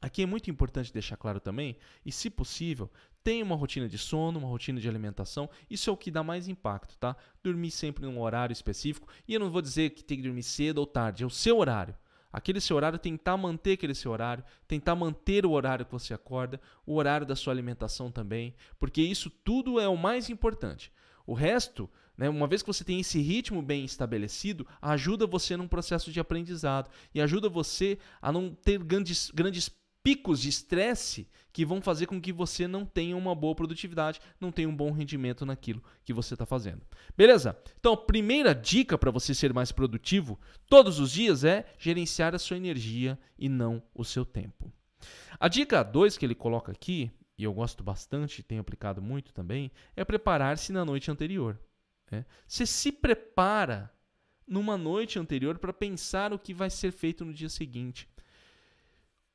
Aqui 0.00 0.22
é 0.22 0.26
muito 0.26 0.50
importante 0.50 0.92
deixar 0.92 1.16
claro 1.16 1.40
também, 1.40 1.78
e 2.04 2.12
se 2.12 2.28
possível, 2.28 2.90
tenha 3.24 3.42
uma 3.42 3.56
rotina 3.56 3.88
de 3.88 3.96
sono, 3.96 4.38
uma 4.38 4.48
rotina 4.48 4.78
de 4.78 4.88
alimentação. 4.88 5.48
Isso 5.68 5.88
é 5.88 5.92
o 5.92 5.96
que 5.96 6.10
dá 6.10 6.22
mais 6.22 6.46
impacto, 6.46 6.96
tá? 6.98 7.16
Dormir 7.42 7.70
sempre 7.70 8.04
num 8.04 8.20
horário 8.20 8.52
específico. 8.52 9.08
E 9.26 9.32
eu 9.32 9.40
não 9.40 9.50
vou 9.50 9.62
dizer 9.62 9.90
que 9.90 10.04
tem 10.04 10.18
que 10.18 10.22
dormir 10.22 10.42
cedo 10.42 10.78
ou 10.78 10.86
tarde, 10.86 11.24
é 11.24 11.26
o 11.26 11.30
seu 11.30 11.58
horário. 11.58 11.96
Aquele 12.30 12.60
seu 12.60 12.76
horário, 12.76 12.98
tentar 12.98 13.36
manter 13.36 13.72
aquele 13.72 13.94
seu 13.94 14.10
horário, 14.10 14.44
tentar 14.68 14.94
manter 14.94 15.46
o 15.46 15.52
horário 15.52 15.86
que 15.86 15.92
você 15.92 16.12
acorda, 16.12 16.60
o 16.84 16.96
horário 16.96 17.24
da 17.24 17.36
sua 17.36 17.52
alimentação 17.52 18.10
também, 18.10 18.54
porque 18.78 19.00
isso 19.00 19.30
tudo 19.30 19.80
é 19.80 19.88
o 19.88 19.96
mais 19.96 20.28
importante. 20.28 20.92
O 21.26 21.32
resto, 21.32 21.88
né, 22.18 22.28
uma 22.28 22.48
vez 22.48 22.60
que 22.60 22.66
você 22.66 22.84
tem 22.84 23.00
esse 23.00 23.20
ritmo 23.20 23.62
bem 23.62 23.84
estabelecido, 23.84 24.66
ajuda 24.82 25.28
você 25.28 25.56
num 25.56 25.68
processo 25.68 26.10
de 26.10 26.18
aprendizado 26.20 26.90
e 27.14 27.20
ajuda 27.20 27.48
você 27.48 27.98
a 28.20 28.32
não 28.32 28.50
ter 28.50 28.82
grandes, 28.82 29.30
grandes 29.30 29.70
picos 30.04 30.40
de 30.40 30.50
estresse 30.50 31.26
que 31.52 31.64
vão 31.64 31.80
fazer 31.80 32.06
com 32.06 32.20
que 32.20 32.32
você 32.32 32.68
não 32.68 32.84
tenha 32.84 33.16
uma 33.16 33.34
boa 33.34 33.54
produtividade, 33.54 34.20
não 34.40 34.52
tenha 34.52 34.68
um 34.68 34.76
bom 34.76 34.92
rendimento 34.92 35.46
naquilo 35.46 35.82
que 36.04 36.12
você 36.12 36.34
está 36.34 36.44
fazendo. 36.44 36.82
Beleza? 37.16 37.58
Então, 37.80 37.94
a 37.94 37.96
primeira 37.96 38.54
dica 38.54 38.98
para 38.98 39.10
você 39.10 39.34
ser 39.34 39.52
mais 39.54 39.72
produtivo 39.72 40.38
todos 40.68 41.00
os 41.00 41.10
dias 41.10 41.42
é 41.42 41.64
gerenciar 41.78 42.34
a 42.34 42.38
sua 42.38 42.56
energia 42.56 43.18
e 43.38 43.48
não 43.48 43.82
o 43.94 44.04
seu 44.04 44.24
tempo. 44.24 44.70
A 45.40 45.48
dica 45.48 45.82
2 45.82 46.18
que 46.18 46.26
ele 46.26 46.34
coloca 46.34 46.70
aqui 46.70 47.10
e 47.36 47.44
eu 47.44 47.52
gosto 47.52 47.82
bastante, 47.82 48.42
tenho 48.42 48.60
aplicado 48.60 49.02
muito 49.02 49.32
também, 49.32 49.70
é 49.96 50.04
preparar-se 50.04 50.72
na 50.72 50.84
noite 50.84 51.10
anterior. 51.10 51.58
Né? 52.10 52.24
Você 52.46 52.64
se 52.66 52.92
prepara 52.92 53.92
numa 54.46 54.76
noite 54.76 55.18
anterior 55.18 55.58
para 55.58 55.72
pensar 55.72 56.32
o 56.32 56.38
que 56.38 56.54
vai 56.54 56.70
ser 56.70 56.92
feito 56.92 57.24
no 57.24 57.32
dia 57.32 57.48
seguinte. 57.48 58.08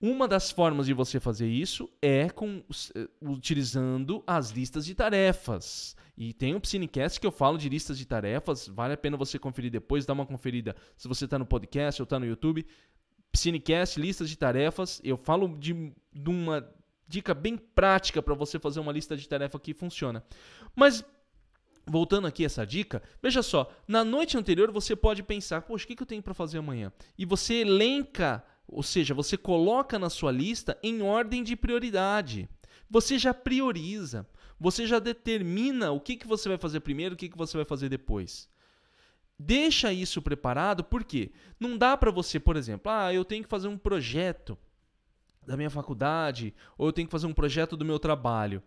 Uma 0.02 0.30
das 0.30 0.50
formas 0.50 0.86
de 0.86 0.94
você 0.94 1.20
fazer 1.20 1.48
isso 1.48 1.90
é 2.02 2.30
com, 2.30 2.64
eh, 2.96 3.08
utilizando 3.22 4.24
as 4.26 4.50
listas 4.52 4.86
de 4.86 4.96
tarefas. 4.96 5.94
E 6.18 6.34
tem 6.34 6.56
um 6.56 6.60
Psinecast 6.60 7.20
que 7.20 7.28
eu 7.28 7.32
falo 7.32 7.58
de 7.58 7.68
listas 7.68 7.98
de 7.98 8.06
tarefas, 8.06 8.68
vale 8.68 8.94
a 8.94 8.98
pena 8.98 9.18
você 9.18 9.38
conferir 9.38 9.70
depois, 9.70 10.06
dar 10.06 10.14
uma 10.14 10.26
conferida 10.26 10.74
se 10.96 11.06
você 11.08 11.26
está 11.26 11.38
no 11.38 11.46
podcast 11.46 12.02
ou 12.02 12.06
está 12.06 12.18
no 12.18 12.26
YouTube. 12.26 12.66
Psinecast, 13.32 14.00
listas 14.00 14.30
de 14.30 14.38
tarefas, 14.38 15.02
eu 15.04 15.18
falo 15.18 15.58
de, 15.58 15.94
de 16.14 16.30
uma 16.30 16.66
dica 17.06 17.34
bem 17.34 17.58
prática 17.58 18.22
para 18.22 18.34
você 18.34 18.58
fazer 18.58 18.80
uma 18.80 18.94
lista 18.94 19.18
de 19.18 19.28
tarefa 19.28 19.60
que 19.60 19.74
funciona. 19.74 20.24
Mas 20.74 21.04
voltando 21.86 22.28
aqui 22.28 22.46
essa 22.46 22.66
dica, 22.66 23.02
veja 23.22 23.42
só, 23.42 23.70
na 23.86 24.06
noite 24.06 24.38
anterior 24.38 24.72
você 24.72 24.96
pode 24.96 25.24
pensar, 25.24 25.64
poxa, 25.64 25.84
o 25.84 25.88
que 25.88 26.02
eu 26.02 26.08
tenho 26.08 26.24
para 26.24 26.34
fazer 26.34 26.60
amanhã? 26.60 26.92
E 27.18 27.26
você 27.26 27.56
elenca 27.56 28.44
ou 28.72 28.84
seja, 28.84 29.14
você 29.14 29.36
coloca 29.38 29.98
na 29.98 30.10
sua 30.10 30.32
lista 30.32 30.78
em 30.84 31.02
ordem 31.02 31.44
de 31.44 31.56
prioridade. 31.56 32.48
Você 32.90 33.18
já 33.18 33.34
prioriza. 33.34 34.28
Você 34.60 34.86
já 34.86 35.00
determina 35.00 35.92
o 35.92 36.00
que, 36.00 36.18
que 36.18 36.28
você 36.28 36.50
vai 36.50 36.58
fazer 36.58 36.82
primeiro, 36.82 37.16
o 37.16 37.18
que, 37.18 37.30
que 37.30 37.38
você 37.38 37.56
vai 37.56 37.66
fazer 37.66 37.90
depois. 37.90 38.50
Deixa 39.38 39.94
isso 39.94 40.22
preparado, 40.22 40.84
porque 40.84 41.32
não 41.60 41.78
dá 41.78 41.96
para 41.96 42.12
você, 42.12 42.40
por 42.40 42.58
exemplo, 42.58 42.92
ah, 42.92 43.14
eu 43.14 43.24
tenho 43.24 43.44
que 43.44 43.50
fazer 43.50 43.70
um 43.70 43.78
projeto 43.78 44.58
da 45.48 45.56
minha 45.56 45.70
faculdade, 45.70 46.54
ou 46.78 46.88
eu 46.88 46.94
tenho 46.94 47.08
que 47.08 47.12
fazer 47.12 47.26
um 47.26 47.34
projeto 47.34 47.78
do 47.78 47.86
meu 47.86 47.98
trabalho. 47.98 48.62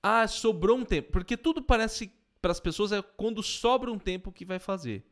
Ah, 0.00 0.26
sobrou 0.28 0.78
um 0.78 0.84
tempo. 0.84 1.10
Porque 1.10 1.36
tudo 1.36 1.60
parece 1.60 2.12
para 2.40 2.52
as 2.52 2.60
pessoas 2.60 2.92
é 2.92 3.02
quando 3.02 3.42
sobra 3.42 3.90
um 3.90 3.98
tempo 3.98 4.30
que 4.30 4.44
vai 4.44 4.58
fazer. 4.58 5.04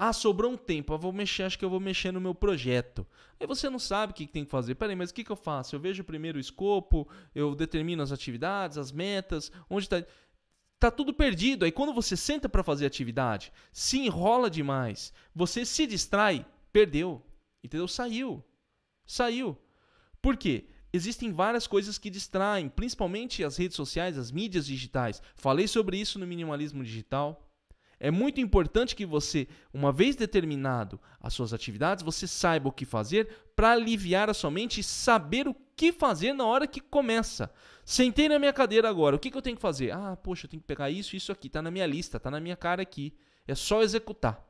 Ah, 0.00 0.12
sobrou 0.12 0.52
um 0.52 0.56
tempo, 0.56 0.92
eu 0.92 0.98
vou 0.98 1.12
mexer, 1.12 1.42
acho 1.42 1.58
que 1.58 1.64
eu 1.64 1.70
vou 1.70 1.80
mexer 1.80 2.12
no 2.12 2.20
meu 2.20 2.32
projeto. 2.32 3.04
Aí 3.40 3.48
você 3.48 3.68
não 3.68 3.80
sabe 3.80 4.12
o 4.12 4.14
que 4.14 4.28
tem 4.28 4.44
que 4.44 4.50
fazer. 4.50 4.76
Peraí, 4.76 4.94
mas 4.94 5.10
o 5.10 5.14
que, 5.14 5.24
que 5.24 5.32
eu 5.32 5.36
faço? 5.36 5.74
Eu 5.74 5.80
vejo 5.80 6.04
primeiro 6.04 6.38
o 6.38 6.40
escopo, 6.40 7.08
eu 7.34 7.52
determino 7.52 8.00
as 8.00 8.12
atividades, 8.12 8.78
as 8.78 8.92
metas, 8.92 9.50
onde 9.68 9.86
está. 9.86 10.04
Tá 10.78 10.92
tudo 10.92 11.12
perdido. 11.12 11.64
Aí 11.64 11.72
quando 11.72 11.92
você 11.92 12.16
senta 12.16 12.48
para 12.48 12.62
fazer 12.62 12.86
atividade, 12.86 13.52
se 13.72 13.98
enrola 13.98 14.48
demais, 14.48 15.12
você 15.34 15.64
se 15.64 15.84
distrai, 15.84 16.46
perdeu. 16.72 17.20
Entendeu? 17.64 17.88
Saiu. 17.88 18.44
Saiu. 19.04 19.58
Por 20.22 20.36
quê? 20.36 20.68
Existem 20.92 21.32
várias 21.32 21.66
coisas 21.66 21.98
que 21.98 22.08
distraem, 22.08 22.68
principalmente 22.68 23.42
as 23.42 23.56
redes 23.56 23.76
sociais, 23.76 24.16
as 24.16 24.30
mídias 24.30 24.64
digitais. 24.64 25.20
Falei 25.34 25.66
sobre 25.66 25.98
isso 25.98 26.20
no 26.20 26.26
minimalismo 26.26 26.84
digital. 26.84 27.47
É 28.00 28.10
muito 28.10 28.40
importante 28.40 28.94
que 28.94 29.04
você, 29.04 29.48
uma 29.72 29.92
vez 29.92 30.14
determinado 30.14 31.00
as 31.20 31.34
suas 31.34 31.52
atividades, 31.52 32.04
você 32.04 32.26
saiba 32.26 32.68
o 32.68 32.72
que 32.72 32.84
fazer 32.84 33.28
para 33.56 33.72
aliviar 33.72 34.30
a 34.30 34.34
sua 34.34 34.50
mente 34.50 34.80
e 34.80 34.84
saber 34.84 35.48
o 35.48 35.56
que 35.74 35.92
fazer 35.92 36.32
na 36.32 36.44
hora 36.44 36.66
que 36.66 36.80
começa. 36.80 37.50
Sentei 37.84 38.28
na 38.28 38.38
minha 38.38 38.52
cadeira 38.52 38.88
agora, 38.88 39.16
o 39.16 39.18
que, 39.18 39.30
que 39.30 39.36
eu 39.36 39.42
tenho 39.42 39.56
que 39.56 39.62
fazer? 39.62 39.90
Ah, 39.90 40.16
poxa, 40.16 40.46
eu 40.46 40.50
tenho 40.50 40.60
que 40.60 40.66
pegar 40.66 40.90
isso, 40.90 41.16
isso 41.16 41.32
aqui, 41.32 41.48
está 41.48 41.60
na 41.60 41.70
minha 41.70 41.86
lista, 41.86 42.18
está 42.18 42.30
na 42.30 42.40
minha 42.40 42.56
cara 42.56 42.82
aqui. 42.82 43.12
É 43.46 43.54
só 43.54 43.82
executar. 43.82 44.44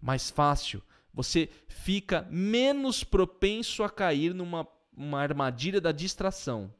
Mais 0.00 0.30
fácil. 0.30 0.82
Você 1.12 1.48
fica 1.66 2.26
menos 2.30 3.02
propenso 3.02 3.82
a 3.82 3.90
cair 3.90 4.32
numa 4.32 4.66
uma 4.96 5.20
armadilha 5.20 5.80
da 5.80 5.92
distração. 5.92 6.72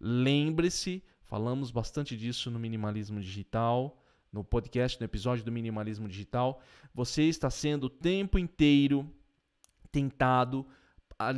Lembre-se, 0.00 1.02
falamos 1.22 1.70
bastante 1.70 2.16
disso 2.16 2.50
no 2.50 2.58
minimalismo 2.58 3.20
digital 3.20 4.01
no 4.32 4.42
podcast, 4.42 4.98
no 4.98 5.04
episódio 5.04 5.44
do 5.44 5.52
Minimalismo 5.52 6.08
Digital, 6.08 6.60
você 6.94 7.24
está 7.24 7.50
sendo 7.50 7.84
o 7.84 7.90
tempo 7.90 8.38
inteiro 8.38 9.08
tentado 9.90 10.66
a 11.18 11.32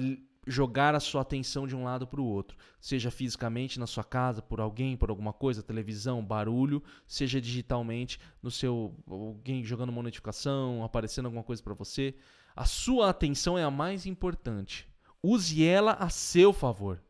jogar 0.46 0.94
a 0.94 1.00
sua 1.00 1.22
atenção 1.22 1.66
de 1.66 1.74
um 1.74 1.84
lado 1.84 2.06
para 2.06 2.20
o 2.20 2.24
outro, 2.24 2.56
seja 2.80 3.10
fisicamente 3.10 3.78
na 3.78 3.86
sua 3.86 4.04
casa 4.04 4.42
por 4.42 4.60
alguém, 4.60 4.96
por 4.96 5.10
alguma 5.10 5.32
coisa, 5.32 5.62
televisão, 5.62 6.24
barulho, 6.24 6.82
seja 7.06 7.40
digitalmente 7.40 8.18
no 8.42 8.50
seu 8.50 8.94
alguém 9.08 9.64
jogando 9.64 9.88
uma 9.88 10.02
notificação, 10.02 10.84
aparecendo 10.84 11.26
alguma 11.26 11.42
coisa 11.42 11.62
para 11.62 11.74
você. 11.74 12.14
A 12.54 12.64
sua 12.64 13.10
atenção 13.10 13.58
é 13.58 13.64
a 13.64 13.70
mais 13.70 14.06
importante. 14.06 14.88
Use 15.22 15.64
ela 15.64 15.92
a 15.94 16.08
seu 16.08 16.52
favor. 16.52 17.02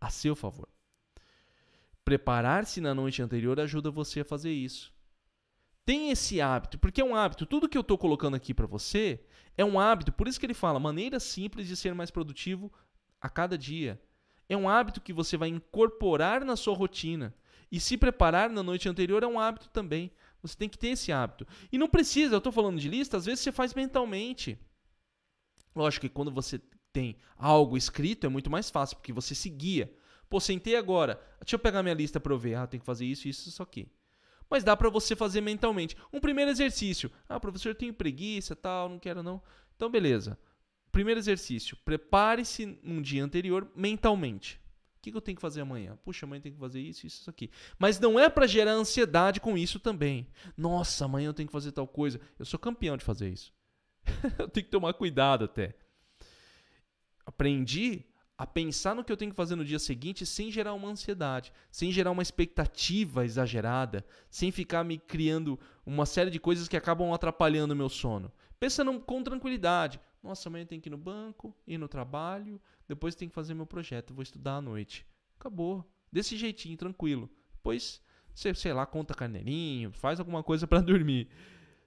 A 0.00 0.10
seu 0.10 0.36
favor. 0.36 0.68
Preparar-se 2.04 2.80
na 2.80 2.94
noite 2.94 3.20
anterior 3.20 3.58
ajuda 3.58 3.90
você 3.90 4.20
a 4.20 4.24
fazer 4.24 4.52
isso. 4.52 4.94
Tem 5.86 6.10
esse 6.10 6.40
hábito, 6.40 6.80
porque 6.80 7.00
é 7.00 7.04
um 7.04 7.14
hábito. 7.14 7.46
Tudo 7.46 7.68
que 7.68 7.78
eu 7.78 7.82
estou 7.82 7.96
colocando 7.96 8.34
aqui 8.34 8.52
para 8.52 8.66
você 8.66 9.20
é 9.56 9.64
um 9.64 9.78
hábito. 9.78 10.10
Por 10.10 10.26
isso 10.26 10.40
que 10.40 10.44
ele 10.44 10.52
fala 10.52 10.80
maneira 10.80 11.20
simples 11.20 11.68
de 11.68 11.76
ser 11.76 11.94
mais 11.94 12.10
produtivo 12.10 12.72
a 13.20 13.28
cada 13.28 13.56
dia. 13.56 14.02
É 14.48 14.56
um 14.56 14.68
hábito 14.68 15.00
que 15.00 15.12
você 15.12 15.36
vai 15.36 15.48
incorporar 15.48 16.44
na 16.44 16.56
sua 16.56 16.74
rotina. 16.74 17.32
E 17.70 17.78
se 17.78 17.96
preparar 17.96 18.50
na 18.50 18.64
noite 18.64 18.88
anterior 18.88 19.22
é 19.22 19.28
um 19.28 19.38
hábito 19.38 19.68
também. 19.68 20.10
Você 20.42 20.56
tem 20.56 20.68
que 20.68 20.76
ter 20.76 20.88
esse 20.88 21.12
hábito. 21.12 21.46
E 21.70 21.78
não 21.78 21.88
precisa, 21.88 22.34
eu 22.34 22.38
estou 22.38 22.52
falando 22.52 22.80
de 22.80 22.88
lista, 22.88 23.16
às 23.16 23.24
vezes 23.24 23.40
você 23.40 23.52
faz 23.52 23.72
mentalmente. 23.72 24.58
Lógico 25.74 26.08
que 26.08 26.12
quando 26.12 26.32
você 26.32 26.60
tem 26.92 27.16
algo 27.36 27.76
escrito 27.76 28.26
é 28.26 28.28
muito 28.28 28.50
mais 28.50 28.70
fácil, 28.70 28.96
porque 28.96 29.12
você 29.12 29.36
se 29.36 29.48
guia. 29.48 29.92
Pô, 30.28 30.40
sentei 30.40 30.74
agora, 30.74 31.20
deixa 31.40 31.54
eu 31.54 31.60
pegar 31.60 31.84
minha 31.84 31.94
lista 31.94 32.18
para 32.18 32.32
eu 32.32 32.38
ver. 32.38 32.56
Ah, 32.56 32.66
tem 32.66 32.80
que 32.80 32.86
fazer 32.86 33.06
isso, 33.06 33.28
isso, 33.28 33.48
isso 33.48 33.62
aqui 33.62 33.88
mas 34.50 34.64
dá 34.64 34.76
para 34.76 34.88
você 34.88 35.16
fazer 35.16 35.40
mentalmente. 35.40 35.96
Um 36.12 36.20
primeiro 36.20 36.50
exercício. 36.50 37.10
Ah, 37.28 37.40
professor, 37.40 37.70
eu 37.70 37.74
tenho 37.74 37.92
preguiça, 37.92 38.54
tal, 38.54 38.88
não 38.88 38.98
quero 38.98 39.22
não. 39.22 39.42
Então, 39.74 39.90
beleza. 39.90 40.38
Primeiro 40.90 41.20
exercício. 41.20 41.76
Prepare-se 41.84 42.78
um 42.82 43.02
dia 43.02 43.24
anterior 43.24 43.70
mentalmente. 43.74 44.60
O 44.98 45.02
que, 45.02 45.16
eu 45.16 45.20
tenho 45.20 45.36
que 45.36 45.42
fazer 45.42 45.60
amanhã? 45.60 45.96
Puxa, 46.04 46.26
amanhã 46.26 46.40
tem 46.40 46.52
que 46.52 46.58
fazer 46.58 46.80
isso, 46.80 47.06
isso, 47.06 47.20
isso 47.20 47.30
aqui. 47.30 47.50
Mas 47.78 48.00
não 48.00 48.18
é 48.18 48.28
para 48.28 48.46
gerar 48.46 48.72
ansiedade 48.72 49.40
com 49.40 49.56
isso 49.56 49.78
também. 49.78 50.26
Nossa, 50.56 51.04
amanhã 51.04 51.28
eu 51.28 51.34
tenho 51.34 51.46
que 51.46 51.52
fazer 51.52 51.70
tal 51.70 51.86
coisa. 51.86 52.20
Eu 52.38 52.44
sou 52.44 52.58
campeão 52.58 52.96
de 52.96 53.04
fazer 53.04 53.28
isso. 53.28 53.52
eu 54.38 54.48
tenho 54.48 54.64
que 54.64 54.72
tomar 54.72 54.94
cuidado 54.94 55.44
até. 55.44 55.76
Aprendi 57.24 58.04
a 58.38 58.46
pensar 58.46 58.94
no 58.94 59.02
que 59.02 59.10
eu 59.10 59.16
tenho 59.16 59.30
que 59.30 59.36
fazer 59.36 59.56
no 59.56 59.64
dia 59.64 59.78
seguinte 59.78 60.26
sem 60.26 60.50
gerar 60.50 60.74
uma 60.74 60.88
ansiedade, 60.88 61.52
sem 61.70 61.90
gerar 61.90 62.10
uma 62.10 62.22
expectativa 62.22 63.24
exagerada, 63.24 64.04
sem 64.30 64.50
ficar 64.50 64.84
me 64.84 64.98
criando 64.98 65.58
uma 65.84 66.04
série 66.04 66.30
de 66.30 66.38
coisas 66.38 66.68
que 66.68 66.76
acabam 66.76 67.12
atrapalhando 67.12 67.72
o 67.72 67.76
meu 67.76 67.88
sono. 67.88 68.30
Pensa 68.58 68.84
com 69.00 69.22
tranquilidade. 69.22 70.00
Nossa, 70.22 70.48
amanhã 70.48 70.66
tem 70.66 70.80
que 70.80 70.88
ir 70.88 70.90
no 70.90 70.98
banco, 70.98 71.56
ir 71.66 71.78
no 71.78 71.88
trabalho, 71.88 72.60
depois 72.88 73.14
tem 73.14 73.28
que 73.28 73.34
fazer 73.34 73.54
meu 73.54 73.66
projeto, 73.66 74.12
vou 74.12 74.22
estudar 74.22 74.56
à 74.56 74.60
noite. 74.60 75.06
Acabou. 75.38 75.88
Desse 76.10 76.36
jeitinho, 76.36 76.76
tranquilo. 76.76 77.30
Depois, 77.52 78.02
você, 78.34 78.52
sei 78.54 78.72
lá, 78.72 78.84
conta 78.84 79.14
carneirinho, 79.14 79.92
faz 79.92 80.18
alguma 80.18 80.42
coisa 80.42 80.66
para 80.66 80.80
dormir. 80.82 81.28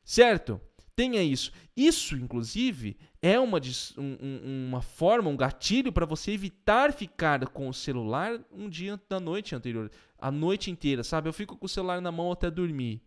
Certo? 0.04 0.60
Tenha 1.00 1.24
isso. 1.24 1.54
Isso, 1.78 2.18
inclusive, 2.18 2.98
é 3.22 3.40
uma, 3.40 3.58
um, 3.98 4.68
uma 4.68 4.82
forma, 4.82 5.30
um 5.30 5.38
gatilho 5.38 5.94
para 5.94 6.06
você 6.06 6.34
evitar 6.34 6.92
ficar 6.92 7.48
com 7.48 7.70
o 7.70 7.74
celular 7.74 8.38
um 8.52 8.68
dia 8.68 9.00
da 9.08 9.18
noite 9.18 9.56
anterior, 9.56 9.90
a 10.18 10.30
noite 10.30 10.70
inteira, 10.70 11.02
sabe? 11.02 11.30
Eu 11.30 11.32
fico 11.32 11.56
com 11.56 11.66
o 11.66 11.70
celular 11.70 12.02
na 12.02 12.12
mão 12.12 12.34
até 12.34 12.52
dormir. 12.52 13.02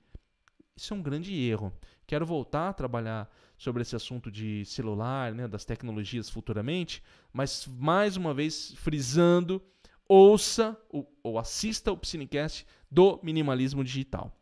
Isso 0.74 0.94
é 0.94 0.96
um 0.96 1.02
grande 1.02 1.38
erro. 1.38 1.70
Quero 2.06 2.24
voltar 2.24 2.70
a 2.70 2.72
trabalhar 2.72 3.30
sobre 3.58 3.82
esse 3.82 3.94
assunto 3.94 4.30
de 4.30 4.64
celular, 4.64 5.34
né, 5.34 5.46
das 5.46 5.66
tecnologias 5.66 6.30
futuramente, 6.30 7.02
mas 7.30 7.68
mais 7.78 8.16
uma 8.16 8.32
vez 8.32 8.72
frisando, 8.76 9.62
ouça 10.08 10.80
ou, 10.88 11.14
ou 11.22 11.38
assista 11.38 11.92
o 11.92 11.98
Psinecast 11.98 12.66
do 12.90 13.20
minimalismo 13.22 13.84
digital. 13.84 14.34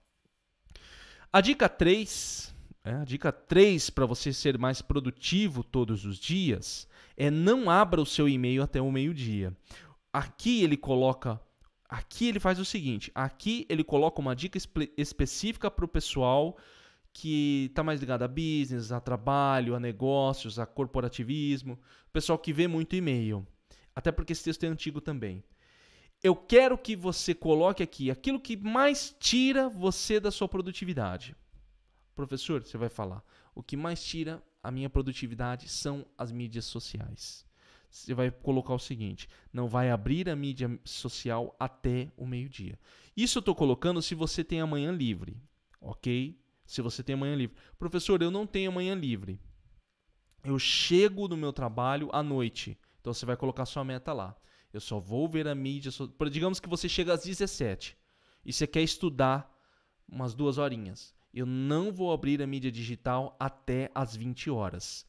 A 1.33 1.40
dica 1.40 1.69
3 1.69 2.60
é, 2.83 2.95
a 2.95 3.05
dica 3.05 3.31
3 3.31 3.91
para 3.91 4.07
você 4.07 4.33
ser 4.33 4.57
mais 4.57 4.81
produtivo 4.81 5.63
todos 5.63 6.07
os 6.07 6.19
dias 6.19 6.89
é 7.17 7.31
não 7.31 7.69
abra 7.69 8.01
o 8.01 8.07
seu 8.07 8.27
e-mail 8.27 8.63
até 8.63 8.81
o 8.81 8.91
meio-dia. 8.91 9.55
Aqui 10.11 10.63
ele 10.63 10.77
coloca. 10.77 11.39
Aqui 11.87 12.29
ele 12.29 12.41
faz 12.41 12.59
o 12.59 12.65
seguinte: 12.65 13.13
aqui 13.15 13.67
ele 13.69 13.85
coloca 13.85 14.21
uma 14.21 14.35
dica 14.35 14.57
espe 14.57 14.91
específica 14.97 15.71
para 15.71 15.85
o 15.85 15.89
pessoal 15.89 16.57
que 17.13 17.67
está 17.69 17.83
mais 17.83 18.01
ligado 18.01 18.23
a 18.23 18.29
business, 18.29 18.93
a 18.93 19.01
trabalho, 19.01 19.75
a 19.75 19.81
negócios, 19.81 20.59
a 20.59 20.65
corporativismo, 20.65 21.79
pessoal 22.13 22.39
que 22.39 22.53
vê 22.53 22.67
muito 22.67 22.97
e-mail. 22.97 23.47
Até 23.95 24.11
porque 24.11 24.33
esse 24.33 24.45
texto 24.45 24.65
é 24.65 24.69
antigo 24.69 25.01
também. 25.01 25.45
Eu 26.23 26.35
quero 26.35 26.79
que 26.79 26.97
você 26.97 27.35
coloque 27.35 27.83
aqui 27.83 28.11
aquilo 28.11 28.41
que 28.41 28.57
mais 28.57 29.15
tira 29.19 29.69
você 29.69 30.21
da 30.21 30.31
sua 30.31 30.49
produtividade. 30.49 31.35
Professor, 32.21 32.62
você 32.62 32.77
vai 32.77 32.91
falar, 32.91 33.25
o 33.55 33.62
que 33.62 33.79
mais 33.79 34.05
tira 34.05 34.43
a 34.62 34.71
minha 34.71 34.91
produtividade 34.91 35.71
são 35.71 36.05
as 36.19 36.31
mídias 36.31 36.67
sociais. 36.67 37.47
você 37.91 38.12
vai 38.12 38.31
colocar 38.31 38.75
o 38.75 38.79
seguinte: 38.79 39.27
não 39.50 39.67
vai 39.67 39.91
abrir 39.91 40.29
a 40.29 40.37
mídia 40.37 40.79
social 40.85 41.57
até 41.59 42.12
o 42.19 42.27
meio-dia. 42.27 42.79
Isso 43.17 43.39
eu 43.39 43.41
estou 43.41 43.55
colocando 43.55 44.03
se 44.03 44.15
você 44.15 44.45
tem 44.45 44.61
amanhã 44.61 44.93
livre, 44.93 45.43
ok? 45.81 46.39
Se 46.67 46.83
você 46.83 47.03
tem 47.03 47.15
amanhã 47.15 47.35
livre. 47.35 47.57
Professor, 47.79 48.21
eu 48.21 48.31
não 48.31 48.47
tenho 48.47 48.71
amanhã 48.71 48.95
livre. 48.95 49.41
Eu 50.45 50.59
chego 50.59 51.27
no 51.27 51.39
meu 51.39 51.55
trabalho 51.55 52.11
à 52.12 52.23
noite. 52.23 52.79
Então 53.00 53.15
você 53.15 53.25
vai 53.25 53.37
colocar 53.37 53.65
sua 53.65 53.83
meta 53.83 54.12
lá. 54.12 54.37
Eu 54.75 54.81
só 54.81 55.00
vou 55.00 55.27
ver 55.27 55.49
a 55.49 55.55
mídia. 55.55 55.91
So... 55.91 56.15
Digamos 56.31 56.61
que 56.61 56.69
você 56.69 56.87
chega 56.87 57.15
às 57.15 57.25
17 57.25 57.97
e 58.45 58.53
você 58.53 58.67
quer 58.67 58.83
estudar 58.83 59.50
umas 60.07 60.35
duas 60.35 60.59
horinhas. 60.59 61.19
Eu 61.33 61.47
não 61.47 61.93
vou 61.93 62.13
abrir 62.13 62.43
a 62.43 62.47
mídia 62.47 62.71
digital 62.71 63.37
até 63.39 63.91
às 63.95 64.17
20 64.17 64.51
horas. 64.51 65.07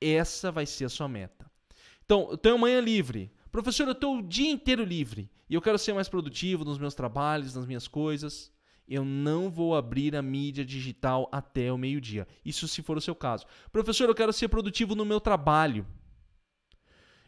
Essa 0.00 0.52
vai 0.52 0.66
ser 0.66 0.84
a 0.84 0.88
sua 0.88 1.08
meta. 1.08 1.50
Então, 2.04 2.28
eu 2.30 2.36
tenho 2.36 2.54
amanhã 2.54 2.80
livre. 2.80 3.32
Professor, 3.50 3.86
eu 3.86 3.92
estou 3.92 4.18
o 4.18 4.22
dia 4.22 4.50
inteiro 4.50 4.84
livre 4.84 5.30
e 5.48 5.54
eu 5.54 5.62
quero 5.62 5.78
ser 5.78 5.92
mais 5.92 6.08
produtivo 6.08 6.64
nos 6.64 6.78
meus 6.78 6.94
trabalhos, 6.94 7.54
nas 7.54 7.66
minhas 7.66 7.88
coisas. 7.88 8.52
Eu 8.86 9.04
não 9.04 9.50
vou 9.50 9.74
abrir 9.74 10.14
a 10.14 10.22
mídia 10.22 10.64
digital 10.64 11.28
até 11.32 11.72
o 11.72 11.78
meio-dia. 11.78 12.28
Isso 12.44 12.68
se 12.68 12.82
for 12.82 12.98
o 12.98 13.00
seu 13.00 13.14
caso. 13.14 13.46
Professor, 13.72 14.08
eu 14.08 14.14
quero 14.14 14.32
ser 14.32 14.48
produtivo 14.48 14.94
no 14.94 15.04
meu 15.04 15.20
trabalho. 15.20 15.86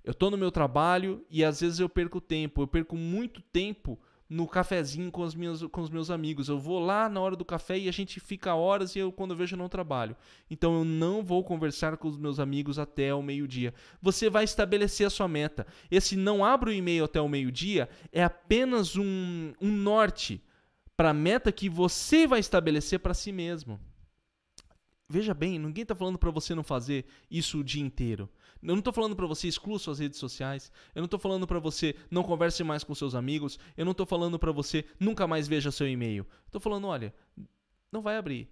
Eu 0.04 0.12
estou 0.12 0.30
no 0.30 0.36
meu 0.36 0.52
trabalho 0.52 1.24
e 1.30 1.42
às 1.42 1.60
vezes 1.60 1.80
eu 1.80 1.88
perco 1.88 2.20
tempo. 2.20 2.62
Eu 2.62 2.68
perco 2.68 2.94
muito 2.94 3.40
tempo 3.40 3.98
no 4.28 4.46
cafezinho 4.46 5.10
com, 5.10 5.22
as 5.22 5.34
minhas, 5.34 5.62
com 5.62 5.80
os 5.80 5.90
meus 5.90 6.10
amigos. 6.10 6.48
Eu 6.48 6.58
vou 6.58 6.78
lá 6.78 7.08
na 7.08 7.20
hora 7.20 7.36
do 7.36 7.44
café 7.44 7.78
e 7.78 7.88
a 7.88 7.92
gente 7.92 8.18
fica 8.18 8.54
horas 8.54 8.96
e 8.96 8.98
eu, 8.98 9.12
quando 9.12 9.30
eu 9.30 9.36
vejo, 9.36 9.56
não 9.56 9.68
trabalho. 9.68 10.16
Então 10.50 10.74
eu 10.74 10.84
não 10.84 11.22
vou 11.22 11.44
conversar 11.44 11.96
com 11.96 12.08
os 12.08 12.16
meus 12.16 12.40
amigos 12.40 12.78
até 12.78 13.14
o 13.14 13.22
meio-dia. 13.22 13.72
Você 14.02 14.28
vai 14.28 14.44
estabelecer 14.44 15.06
a 15.06 15.10
sua 15.10 15.28
meta. 15.28 15.66
Esse 15.90 16.16
não 16.16 16.44
abre 16.44 16.70
o 16.70 16.72
e-mail 16.72 17.04
até 17.04 17.20
o 17.20 17.28
meio-dia 17.28 17.88
é 18.12 18.24
apenas 18.24 18.96
um, 18.96 19.52
um 19.60 19.70
norte 19.70 20.42
para 20.96 21.10
a 21.10 21.14
meta 21.14 21.52
que 21.52 21.68
você 21.68 22.26
vai 22.26 22.40
estabelecer 22.40 22.98
para 22.98 23.14
si 23.14 23.30
mesmo. 23.30 23.78
Veja 25.08 25.32
bem, 25.32 25.58
ninguém 25.58 25.82
está 25.82 25.94
falando 25.94 26.18
para 26.18 26.32
você 26.32 26.52
não 26.54 26.64
fazer 26.64 27.04
isso 27.30 27.60
o 27.60 27.64
dia 27.64 27.82
inteiro. 27.82 28.28
Eu 28.66 28.74
não 28.74 28.80
estou 28.80 28.92
falando 28.92 29.14
para 29.14 29.26
você 29.26 29.46
exclua 29.46 29.78
suas 29.78 30.00
redes 30.00 30.18
sociais. 30.18 30.72
Eu 30.92 31.00
não 31.00 31.04
estou 31.04 31.20
falando 31.20 31.46
para 31.46 31.60
você 31.60 31.94
não 32.10 32.24
converse 32.24 32.64
mais 32.64 32.82
com 32.82 32.94
seus 32.96 33.14
amigos. 33.14 33.60
Eu 33.76 33.84
não 33.84 33.92
estou 33.92 34.04
falando 34.04 34.40
para 34.40 34.50
você 34.50 34.84
nunca 34.98 35.24
mais 35.26 35.46
veja 35.46 35.70
seu 35.70 35.88
e-mail. 35.88 36.26
Estou 36.46 36.60
falando, 36.60 36.88
olha, 36.88 37.14
não 37.92 38.02
vai 38.02 38.16
abrir. 38.16 38.48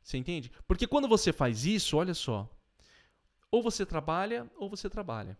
Você 0.00 0.16
entende? 0.16 0.50
Porque 0.66 0.86
quando 0.86 1.08
você 1.08 1.32
faz 1.32 1.66
isso, 1.66 1.96
olha 1.96 2.14
só, 2.14 2.48
ou 3.50 3.62
você 3.62 3.84
trabalha 3.84 4.48
ou 4.56 4.70
você 4.70 4.88
trabalha. 4.88 5.36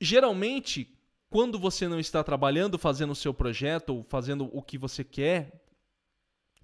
Geralmente, 0.00 0.98
quando 1.30 1.60
você 1.60 1.86
não 1.86 2.00
está 2.00 2.24
trabalhando, 2.24 2.76
fazendo 2.76 3.12
o 3.12 3.16
seu 3.16 3.32
projeto 3.32 3.90
ou 3.90 4.02
fazendo 4.08 4.50
o 4.52 4.60
que 4.62 4.76
você 4.76 5.04
quer, 5.04 5.64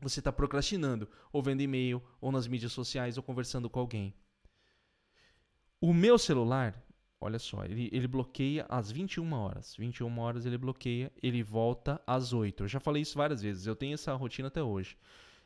você 0.00 0.20
está 0.20 0.32
procrastinando, 0.32 1.08
ou 1.32 1.42
vendo 1.42 1.62
e-mail, 1.62 2.02
ou 2.20 2.32
nas 2.32 2.48
mídias 2.48 2.72
sociais, 2.72 3.16
ou 3.16 3.22
conversando 3.22 3.70
com 3.70 3.78
alguém. 3.78 4.14
O 5.81 5.93
meu 5.93 6.19
celular, 6.19 6.83
olha 7.21 7.38
só, 7.38 7.64
ele, 7.64 7.90
ele 7.93 8.09
bloqueia 8.09 8.66
às 8.69 8.90
21 8.90 9.33
horas. 9.33 9.76
21 9.76 10.19
horas 10.19 10.47
ele 10.47 10.59
bloqueia, 10.59 11.12
ele 11.23 11.43
volta 11.43 12.00
às 12.07 12.33
8. 12.33 12.64
Eu 12.64 12.69
já 12.69 12.81
falei 12.81 13.02
isso 13.02 13.16
várias 13.16 13.43
vezes, 13.43 13.66
eu 13.66 13.76
tenho 13.76 13.95
essa 13.95 14.14
rotina 14.14 14.49
até 14.49 14.62
hoje. 14.62 14.97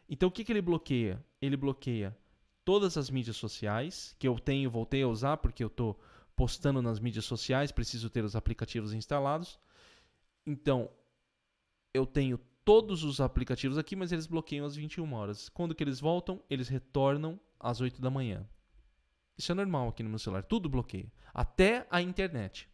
Então 0.08 0.28
o 0.28 0.32
que, 0.32 0.44
que 0.44 0.52
ele 0.52 0.62
bloqueia? 0.62 1.22
Ele 1.40 1.56
bloqueia 1.56 2.16
todas 2.64 2.96
as 2.96 3.08
mídias 3.08 3.36
sociais, 3.36 4.14
que 4.18 4.28
eu 4.28 4.38
tenho, 4.38 4.70
voltei 4.70 5.02
a 5.02 5.08
usar 5.08 5.38
porque 5.38 5.64
eu 5.64 5.68
estou 5.68 5.98
postando 6.36 6.80
nas 6.80 7.00
mídias 7.00 7.24
sociais, 7.24 7.72
preciso 7.72 8.08
ter 8.08 8.22
os 8.24 8.36
aplicativos 8.36 8.92
instalados. 8.92 9.58
Então, 10.46 10.90
eu 11.92 12.06
tenho 12.06 12.38
todos 12.64 13.02
os 13.02 13.20
aplicativos 13.20 13.78
aqui, 13.78 13.96
mas 13.96 14.12
eles 14.12 14.26
bloqueiam 14.26 14.66
às 14.66 14.76
21 14.76 15.12
horas. 15.14 15.48
Quando 15.48 15.74
que 15.74 15.82
eles 15.82 15.98
voltam? 15.98 16.40
Eles 16.50 16.68
retornam 16.68 17.40
às 17.58 17.80
8 17.80 18.00
da 18.00 18.10
manhã. 18.10 18.46
Isso 19.38 19.52
é 19.52 19.54
normal 19.54 19.88
aqui 19.88 20.02
no 20.02 20.10
meu 20.10 20.18
celular, 20.18 20.42
tudo 20.42 20.68
bloqueia, 20.68 21.10
até 21.32 21.86
a 21.90 22.02
internet. 22.02 22.68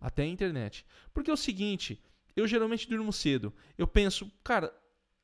Até 0.00 0.22
a 0.22 0.26
internet. 0.26 0.86
Porque 1.12 1.30
é 1.30 1.34
o 1.34 1.36
seguinte, 1.36 2.00
eu 2.36 2.46
geralmente 2.46 2.88
durmo 2.88 3.12
cedo. 3.12 3.52
Eu 3.76 3.86
penso, 3.86 4.30
cara, 4.44 4.72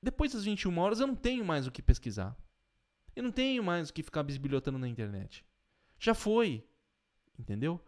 depois 0.02 0.32
das 0.32 0.44
21 0.44 0.76
horas 0.78 1.00
eu 1.00 1.06
não 1.06 1.14
tenho 1.14 1.44
mais 1.44 1.66
o 1.66 1.70
que 1.70 1.80
pesquisar. 1.80 2.36
Eu 3.14 3.22
não 3.22 3.32
tenho 3.32 3.62
mais 3.62 3.88
o 3.88 3.92
que 3.92 4.02
ficar 4.02 4.22
bisbilhotando 4.22 4.78
na 4.78 4.88
internet. 4.88 5.44
Já 5.98 6.14
foi. 6.14 6.64
Entendeu? 7.38 7.80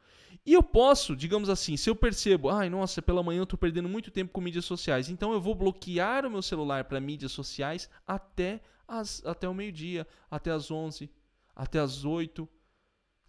E 0.46 0.52
eu 0.52 0.62
posso, 0.62 1.16
digamos 1.16 1.48
assim, 1.48 1.76
se 1.76 1.90
eu 1.90 1.96
percebo, 1.96 2.50
ai, 2.50 2.70
nossa, 2.70 3.02
pela 3.02 3.22
manhã 3.22 3.40
eu 3.40 3.44
estou 3.44 3.59
perdendo 3.59 3.88
muito 3.88 4.11
tempo 4.11 4.33
com 4.33 4.40
mídias 4.40 4.64
sociais, 4.64 5.09
então 5.09 5.33
eu 5.33 5.40
vou 5.40 5.54
bloquear 5.54 6.24
o 6.24 6.30
meu 6.30 6.40
celular 6.40 6.85
para 6.85 7.00
mídias 7.00 7.33
sociais 7.33 7.90
até, 8.06 8.61
as, 8.87 9.24
até 9.26 9.48
o 9.48 9.54
meio-dia, 9.54 10.06
até 10.30 10.52
as 10.52 10.70
11, 10.70 11.11
até 11.54 11.80
as 11.80 12.04
8. 12.04 12.48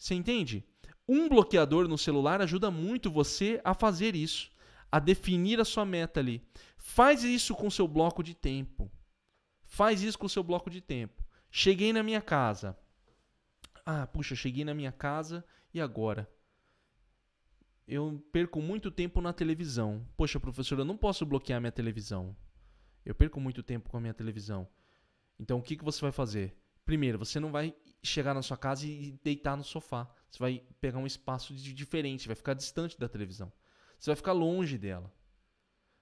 Você 0.02 0.16
entende? 0.16 0.66
Um 1.08 1.30
bloqueador 1.30 1.88
no 1.88 1.96
celular 1.96 2.42
ajuda 2.42 2.72
muito 2.72 3.12
você 3.12 3.62
a 3.64 3.76
fazer 3.76 4.16
isso, 4.16 4.50
a 4.92 4.98
definir 4.98 5.60
a 5.60 5.66
sua 5.66 5.86
meta 5.86 6.20
ali. 6.20 6.44
Faz 6.76 7.24
isso 7.24 7.54
com 7.54 7.70
seu 7.70 7.88
bloco 7.88 8.24
de 8.24 8.34
tempo. 8.34 8.92
Faz 9.64 10.02
isso 10.02 10.18
com 10.18 10.28
seu 10.28 10.42
bloco 10.42 10.72
de 10.72 10.82
tempo. 10.82 11.24
Cheguei 11.52 11.94
na 11.94 12.02
minha 12.02 12.20
casa. 12.20 12.76
Ah, 13.86 14.08
puxa, 14.08 14.34
cheguei 14.34 14.66
na 14.66 14.74
minha 14.74 14.92
casa 14.92 15.46
e 15.72 15.80
agora? 15.80 16.28
Eu 17.88 18.26
perco 18.32 18.60
muito 18.60 18.90
tempo 18.90 19.22
na 19.22 19.32
televisão. 19.32 20.04
Poxa, 20.18 20.40
professor, 20.40 20.80
eu 20.80 20.86
não 20.86 20.98
posso 20.98 21.28
bloquear 21.28 21.62
minha 21.62 21.72
televisão. 21.72 22.36
Eu 23.06 23.14
perco 23.14 23.40
muito 23.40 23.62
tempo 23.62 23.88
com 23.88 23.98
a 23.98 24.02
minha 24.02 24.16
televisão. 24.16 24.68
Então 25.40 25.60
o 25.60 25.62
que, 25.62 25.76
que 25.76 25.86
você 25.86 26.02
vai 26.02 26.12
fazer? 26.12 26.58
Primeiro, 26.86 27.20
você 27.20 27.40
não 27.40 27.52
vai 27.52 27.76
chegar 28.04 28.34
na 28.34 28.42
sua 28.42 28.58
casa 28.58 28.86
e 28.86 29.20
deitar 29.24 29.56
no 29.56 29.64
sofá. 29.64 30.10
Você 30.30 30.40
vai 30.40 30.64
pegar 30.80 30.98
um 30.98 31.06
espaço 31.06 31.54
diferente, 31.54 32.28
vai 32.28 32.36
ficar 32.36 32.54
distante 32.54 32.98
da 33.00 33.08
televisão. 33.08 33.52
Você 34.00 34.10
vai 34.10 34.16
ficar 34.16 34.32
longe 34.32 34.78
dela. 34.78 35.12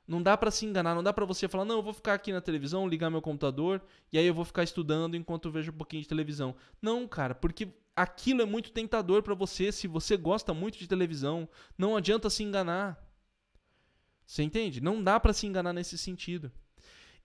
Não 0.08 0.24
dá 0.24 0.36
para 0.36 0.50
se 0.50 0.66
enganar, 0.66 0.96
não 0.96 1.04
dá 1.04 1.14
para 1.14 1.26
você 1.26 1.48
falar, 1.48 1.66
não, 1.66 1.76
eu 1.78 1.84
vou 1.84 1.94
ficar 1.94 2.16
aqui 2.16 2.32
na 2.32 2.42
televisão, 2.42 2.88
ligar 2.88 3.12
meu 3.12 3.22
computador 3.22 3.80
e 4.12 4.18
aí 4.18 4.26
eu 4.26 4.34
vou 4.34 4.44
ficar 4.44 4.64
estudando 4.64 5.16
enquanto 5.16 5.48
eu 5.48 5.52
vejo 5.52 5.72
um 5.72 5.78
pouquinho 5.78 6.02
de 6.02 6.08
televisão. 6.08 6.56
Não, 6.82 7.08
cara, 7.08 7.36
porque 7.36 7.68
aquilo 7.96 8.42
é 8.42 8.46
muito 8.46 8.72
tentador 8.72 9.22
para 9.22 9.36
você 9.36 9.72
se 9.72 9.88
você 9.88 10.18
gosta 10.18 10.52
muito 10.54 10.80
de 10.80 10.88
televisão. 10.88 11.48
Não 11.78 11.96
adianta 11.96 12.30
se 12.30 12.42
enganar. 12.42 12.98
Você 14.26 14.42
entende? 14.42 14.82
Não 14.82 15.04
dá 15.04 15.20
para 15.20 15.34
se 15.34 15.46
enganar 15.46 15.74
nesse 15.74 15.98
sentido. 15.98 16.52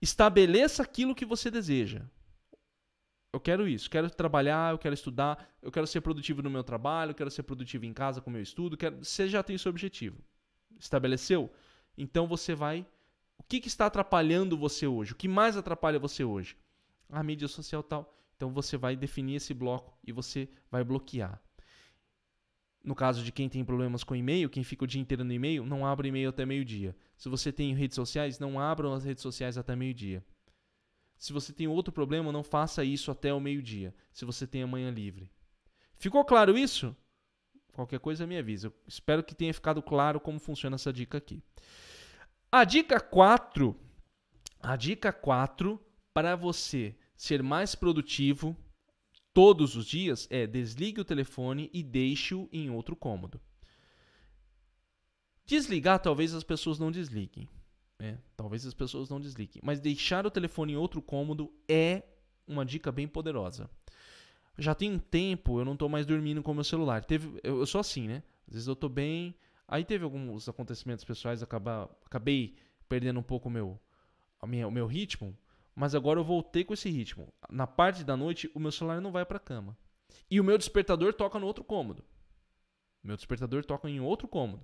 Estabeleça 0.01 0.83
aquilo 0.83 1.15
que 1.15 1.25
você 1.25 1.49
deseja. 1.49 2.03
Eu 3.35 3.39
quero 3.41 3.67
isso, 3.67 3.89
quero 3.89 4.09
trabalhar, 4.09 4.71
eu 4.71 4.77
quero 4.77 4.93
estudar, 4.93 5.45
eu 5.61 5.69
quero 5.69 5.85
ser 5.85 5.99
produtivo 5.99 6.41
no 6.41 6.49
meu 6.49 6.63
trabalho, 6.63 7.11
eu 7.11 7.15
quero 7.15 7.29
ser 7.29 7.43
produtivo 7.43 7.83
em 7.83 7.91
casa 7.91 8.21
com 8.21 8.29
o 8.29 8.33
meu 8.33 8.41
estudo, 8.41 8.77
quero... 8.77 9.03
você 9.03 9.27
já 9.27 9.43
tem 9.43 9.57
seu 9.57 9.69
objetivo. 9.69 10.23
Estabeleceu? 10.79 11.51
Então 11.97 12.27
você 12.27 12.55
vai. 12.55 12.87
O 13.37 13.43
que, 13.43 13.59
que 13.59 13.67
está 13.67 13.87
atrapalhando 13.87 14.57
você 14.57 14.87
hoje? 14.87 15.11
O 15.11 15.17
que 15.17 15.27
mais 15.27 15.57
atrapalha 15.57 15.99
você 15.99 16.23
hoje? 16.23 16.55
A 17.09 17.21
mídia 17.21 17.49
social 17.49 17.83
tal. 17.83 18.17
Então 18.37 18.53
você 18.53 18.77
vai 18.77 18.95
definir 18.95 19.35
esse 19.35 19.53
bloco 19.53 19.99
e 20.01 20.13
você 20.13 20.47
vai 20.71 20.85
bloquear. 20.85 21.37
No 22.81 22.95
caso 22.95 23.21
de 23.21 23.33
quem 23.33 23.49
tem 23.49 23.65
problemas 23.65 24.01
com 24.01 24.15
e-mail, 24.15 24.49
quem 24.49 24.63
fica 24.63 24.85
o 24.85 24.87
dia 24.87 25.01
inteiro 25.01 25.25
no 25.25 25.33
e-mail, 25.33 25.65
não 25.65 25.85
abra 25.85 26.07
e-mail 26.07 26.29
até 26.29 26.45
meio-dia. 26.45 26.95
Se 27.17 27.27
você 27.27 27.51
tem 27.51 27.75
redes 27.75 27.95
sociais, 27.95 28.39
não 28.39 28.57
abram 28.57 28.93
as 28.93 29.03
redes 29.03 29.21
sociais 29.21 29.57
até 29.57 29.75
meio-dia. 29.75 30.23
Se 31.17 31.33
você 31.33 31.53
tem 31.53 31.67
outro 31.67 31.93
problema, 31.93 32.31
não 32.31 32.43
faça 32.43 32.83
isso 32.83 33.11
até 33.11 33.33
o 33.33 33.39
meio-dia. 33.39 33.95
Se 34.13 34.25
você 34.25 34.45
tem 34.45 34.63
amanhã 34.63 34.91
livre. 34.91 35.31
Ficou 35.97 36.23
claro 36.25 36.57
isso? 36.57 36.95
Qualquer 37.73 37.99
coisa 37.99 38.27
me 38.27 38.37
avisa. 38.37 38.67
Eu 38.67 38.73
espero 38.87 39.23
que 39.23 39.35
tenha 39.35 39.53
ficado 39.53 39.81
claro 39.81 40.19
como 40.19 40.39
funciona 40.39 40.75
essa 40.75 40.93
dica 40.93 41.17
aqui. 41.17 41.43
A 42.51 42.63
dica 42.63 42.99
4, 42.99 43.75
a 44.61 44.75
dica 44.75 45.11
4 45.11 45.79
para 46.13 46.35
você 46.35 46.95
ser 47.17 47.43
mais 47.43 47.75
produtivo 47.75 48.55
todos 49.33 49.75
os 49.75 49.85
dias 49.85 50.25
é 50.31 50.47
desligue 50.47 51.01
o 51.01 51.05
telefone 51.05 51.69
e 51.73 51.83
deixe-o 51.83 52.47
em 52.53 52.69
outro 52.69 52.95
cômodo. 52.95 53.41
Desligar, 55.45 55.99
talvez 55.99 56.33
as 56.33 56.43
pessoas 56.43 56.79
não 56.79 56.89
desliguem. 56.89 57.49
É, 57.99 58.17
talvez 58.35 58.65
as 58.65 58.73
pessoas 58.73 59.09
não 59.09 59.19
desliguem. 59.19 59.61
Mas 59.63 59.79
deixar 59.79 60.25
o 60.25 60.31
telefone 60.31 60.73
em 60.73 60.77
outro 60.77 61.01
cômodo 61.01 61.51
é 61.67 62.03
uma 62.47 62.65
dica 62.65 62.91
bem 62.91 63.07
poderosa. 63.07 63.69
Já 64.57 64.75
tem 64.75 64.91
um 64.91 64.99
tempo 64.99 65.59
eu 65.59 65.65
não 65.65 65.73
estou 65.73 65.89
mais 65.89 66.05
dormindo 66.05 66.43
com 66.43 66.51
o 66.51 66.55
meu 66.55 66.63
celular. 66.63 67.03
Teve, 67.03 67.39
eu, 67.43 67.59
eu, 67.59 67.65
sou 67.65 67.79
assim, 67.79 68.07
né? 68.07 68.23
Às 68.47 68.53
vezes 68.53 68.67
eu 68.67 68.73
estou 68.73 68.89
bem, 68.89 69.35
Aí 69.67 69.83
teve 69.83 70.03
alguns 70.03 70.47
acontecimentos 70.47 71.03
pessoais, 71.03 71.41
acaba, 71.41 71.89
acabei 72.05 72.55
perdendo 72.87 73.19
um 73.19 73.23
pouco 73.23 73.49
o 73.49 73.51
meu, 73.51 73.79
a 74.39 74.45
minha, 74.45 74.67
o 74.67 74.71
meu 74.71 74.85
ritmo, 74.85 75.35
mas 75.75 75.95
agora 75.95 76.19
eu 76.19 76.23
voltei 76.23 76.63
com 76.63 76.73
esse 76.73 76.89
ritmo. 76.89 77.33
Na 77.49 77.65
parte 77.65 78.03
da 78.03 78.15
noite, 78.15 78.49
o 78.53 78.59
meu 78.59 78.71
celular 78.71 79.01
não 79.01 79.11
vai 79.11 79.25
para 79.25 79.37
a 79.37 79.39
cama. 79.39 79.75
E 80.29 80.39
o 80.39 80.43
meu 80.43 80.57
despertador 80.57 81.13
toca 81.13 81.39
no 81.39 81.47
outro 81.47 81.63
cômodo. 81.63 82.03
Meu 83.03 83.15
despertador 83.15 83.65
toca 83.65 83.89
em 83.89 83.99
outro 83.99 84.27
cômodo. 84.27 84.63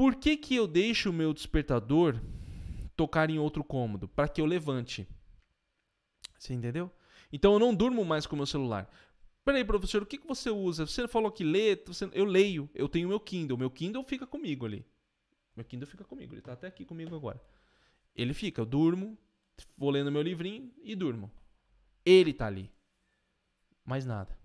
Por 0.00 0.14
que, 0.14 0.34
que 0.34 0.54
eu 0.54 0.66
deixo 0.66 1.10
o 1.10 1.12
meu 1.12 1.34
despertador 1.34 2.18
tocar 2.96 3.28
em 3.28 3.38
outro 3.38 3.62
cômodo? 3.62 4.08
Para 4.08 4.28
que 4.28 4.40
eu 4.40 4.46
levante. 4.46 5.06
Você 6.38 6.54
entendeu? 6.54 6.90
Então 7.30 7.52
eu 7.52 7.58
não 7.58 7.74
durmo 7.74 8.02
mais 8.02 8.26
com 8.26 8.34
o 8.34 8.38
meu 8.38 8.46
celular. 8.46 8.90
Peraí, 9.44 9.62
professor, 9.62 10.02
o 10.02 10.06
que, 10.06 10.16
que 10.16 10.26
você 10.26 10.48
usa? 10.48 10.86
Você 10.86 11.06
falou 11.06 11.30
que 11.30 11.44
lê, 11.44 11.76
você... 11.84 12.08
eu 12.14 12.24
leio, 12.24 12.70
eu 12.74 12.88
tenho 12.88 13.10
meu 13.10 13.20
Kindle. 13.20 13.58
Meu 13.58 13.70
Kindle 13.70 14.02
fica 14.02 14.26
comigo 14.26 14.64
ali. 14.64 14.86
Meu 15.54 15.66
Kindle 15.66 15.86
fica 15.86 16.02
comigo, 16.02 16.32
ele 16.32 16.40
está 16.40 16.54
até 16.54 16.68
aqui 16.68 16.86
comigo 16.86 17.14
agora. 17.14 17.38
Ele 18.16 18.32
fica, 18.32 18.62
eu 18.62 18.64
durmo, 18.64 19.18
vou 19.76 19.90
lendo 19.90 20.10
meu 20.10 20.22
livrinho 20.22 20.72
e 20.82 20.96
durmo. 20.96 21.30
Ele 22.06 22.30
está 22.30 22.46
ali. 22.46 22.72
Mais 23.84 24.06
nada. 24.06 24.39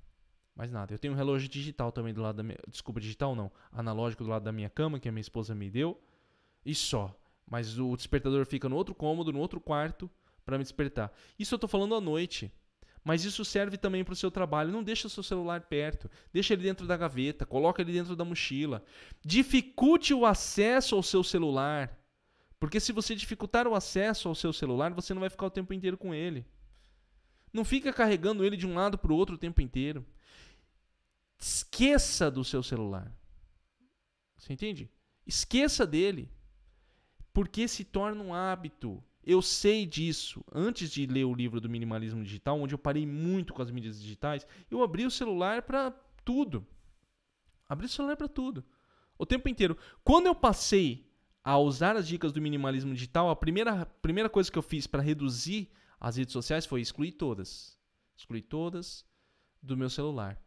Mais 0.55 0.71
nada. 0.71 0.93
Eu 0.93 0.97
tenho 0.97 1.13
um 1.13 1.17
relógio 1.17 1.49
digital 1.49 1.91
também 1.91 2.13
do 2.13 2.21
lado 2.21 2.37
da 2.37 2.43
minha. 2.43 2.57
Desculpa, 2.69 3.01
digital 3.01 3.35
não. 3.35 3.51
Analógico 3.71 4.23
do 4.23 4.29
lado 4.29 4.43
da 4.43 4.51
minha 4.51 4.69
cama, 4.69 4.99
que 4.99 5.09
a 5.09 5.11
minha 5.11 5.21
esposa 5.21 5.53
me 5.53 5.69
deu. 5.69 6.01
E 6.65 6.73
só. 6.73 7.13
Mas 7.45 7.77
o 7.77 7.95
despertador 7.95 8.45
fica 8.45 8.69
no 8.69 8.75
outro 8.75 8.95
cômodo, 8.95 9.31
no 9.33 9.39
outro 9.39 9.59
quarto, 9.59 10.09
para 10.45 10.57
me 10.57 10.63
despertar. 10.63 11.11
Isso 11.37 11.53
eu 11.53 11.59
tô 11.59 11.67
falando 11.67 11.93
à 11.93 12.01
noite. 12.01 12.51
Mas 13.03 13.23
isso 13.23 13.45
serve 13.45 13.77
também 13.77 14.03
para 14.03 14.13
o 14.13 14.15
seu 14.15 14.31
trabalho. 14.31 14.71
Não 14.71 14.81
deixa 14.81 15.05
o 15.07 15.09
seu 15.09 15.21
celular 15.21 15.61
perto. 15.61 16.09
Deixa 16.33 16.53
ele 16.53 16.63
dentro 16.63 16.87
da 16.87 16.97
gaveta. 16.97 17.45
Coloca 17.45 17.81
ele 17.81 17.91
dentro 17.91 18.15
da 18.15 18.25
mochila. 18.25 18.83
Dificulte 19.23 20.13
o 20.13 20.25
acesso 20.25 20.95
ao 20.95 21.03
seu 21.03 21.23
celular. 21.23 21.95
Porque 22.59 22.79
se 22.79 22.91
você 22.91 23.13
dificultar 23.13 23.67
o 23.67 23.75
acesso 23.75 24.27
ao 24.27 24.33
seu 24.33 24.51
celular, 24.51 24.91
você 24.93 25.13
não 25.13 25.19
vai 25.19 25.29
ficar 25.29 25.45
o 25.45 25.51
tempo 25.51 25.73
inteiro 25.73 25.97
com 25.97 26.15
ele. 26.15 26.45
Não 27.53 27.63
fica 27.63 27.93
carregando 27.93 28.43
ele 28.43 28.57
de 28.57 28.65
um 28.65 28.73
lado 28.73 28.97
para 28.97 29.11
o 29.11 29.15
outro 29.15 29.35
o 29.35 29.37
tempo 29.37 29.61
inteiro. 29.61 30.03
Esqueça 31.39 32.31
do 32.31 32.43
seu 32.43 32.63
celular. 32.63 33.11
Você 34.37 34.53
entende? 34.53 34.89
Esqueça 35.25 35.85
dele. 35.85 36.31
Porque 37.33 37.67
se 37.67 37.83
torna 37.83 38.23
um 38.23 38.33
hábito. 38.33 39.03
Eu 39.23 39.41
sei 39.41 39.85
disso. 39.85 40.43
Antes 40.53 40.89
de 40.91 41.05
ler 41.05 41.25
o 41.25 41.33
livro 41.33 41.59
do 41.59 41.69
minimalismo 41.69 42.23
digital, 42.23 42.59
onde 42.59 42.73
eu 42.73 42.79
parei 42.79 43.05
muito 43.05 43.53
com 43.53 43.61
as 43.61 43.71
mídias 43.71 44.01
digitais, 44.01 44.45
eu 44.69 44.83
abri 44.83 45.05
o 45.05 45.11
celular 45.11 45.63
para 45.63 45.91
tudo. 46.23 46.65
Abri 47.67 47.87
o 47.87 47.89
celular 47.89 48.15
para 48.15 48.27
tudo. 48.27 48.63
O 49.17 49.25
tempo 49.25 49.49
inteiro. 49.49 49.77
Quando 50.03 50.27
eu 50.27 50.35
passei 50.35 51.11
a 51.43 51.57
usar 51.57 51.95
as 51.95 52.07
dicas 52.07 52.31
do 52.31 52.41
minimalismo 52.41 52.93
digital, 52.93 53.29
a 53.29 53.35
primeira, 53.35 53.85
primeira 54.01 54.29
coisa 54.29 54.51
que 54.51 54.57
eu 54.57 54.63
fiz 54.63 54.87
para 54.87 55.01
reduzir 55.01 55.71
as 55.99 56.17
redes 56.17 56.33
sociais 56.33 56.65
foi 56.65 56.81
excluir 56.81 57.13
todas. 57.13 57.79
Excluir 58.15 58.43
todas 58.43 59.05
do 59.61 59.75
meu 59.75 59.89
celular. 59.89 60.39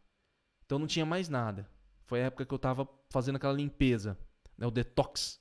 Então 0.68 0.78
não 0.78 0.86
tinha 0.86 1.06
mais 1.06 1.30
nada. 1.30 1.66
Foi 2.04 2.20
a 2.20 2.26
época 2.26 2.44
que 2.44 2.52
eu 2.52 2.56
estava 2.56 2.86
fazendo 3.08 3.36
aquela 3.36 3.54
limpeza, 3.54 4.18
né, 4.56 4.66
o 4.66 4.70
detox. 4.70 5.40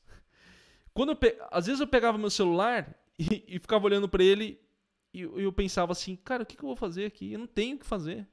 Quando 0.94 1.13
pe... 1.18 1.38
Às 1.52 1.66
vezes 1.66 1.82
eu 1.82 1.88
pegava 1.88 2.18
meu 2.18 2.30
celular 2.30 2.98
e, 3.20 3.44
e 3.46 3.60
ficava 3.60 3.84
olhando 3.84 4.08
para 4.08 4.24
ele 4.24 4.58
e 5.13 5.20
eu, 5.20 5.38
eu 5.38 5.52
pensava 5.52 5.92
assim, 5.92 6.16
cara, 6.16 6.44
o 6.44 6.46
que, 6.46 6.56
que 6.56 6.63
eu 6.63 6.68
vou 6.68 6.78
fazer 6.78 7.04
aqui? 7.04 7.34
Eu 7.34 7.40
não 7.40 7.48
tenho 7.48 7.76
o 7.76 7.80
que 7.80 7.86
fazer. 7.86 8.26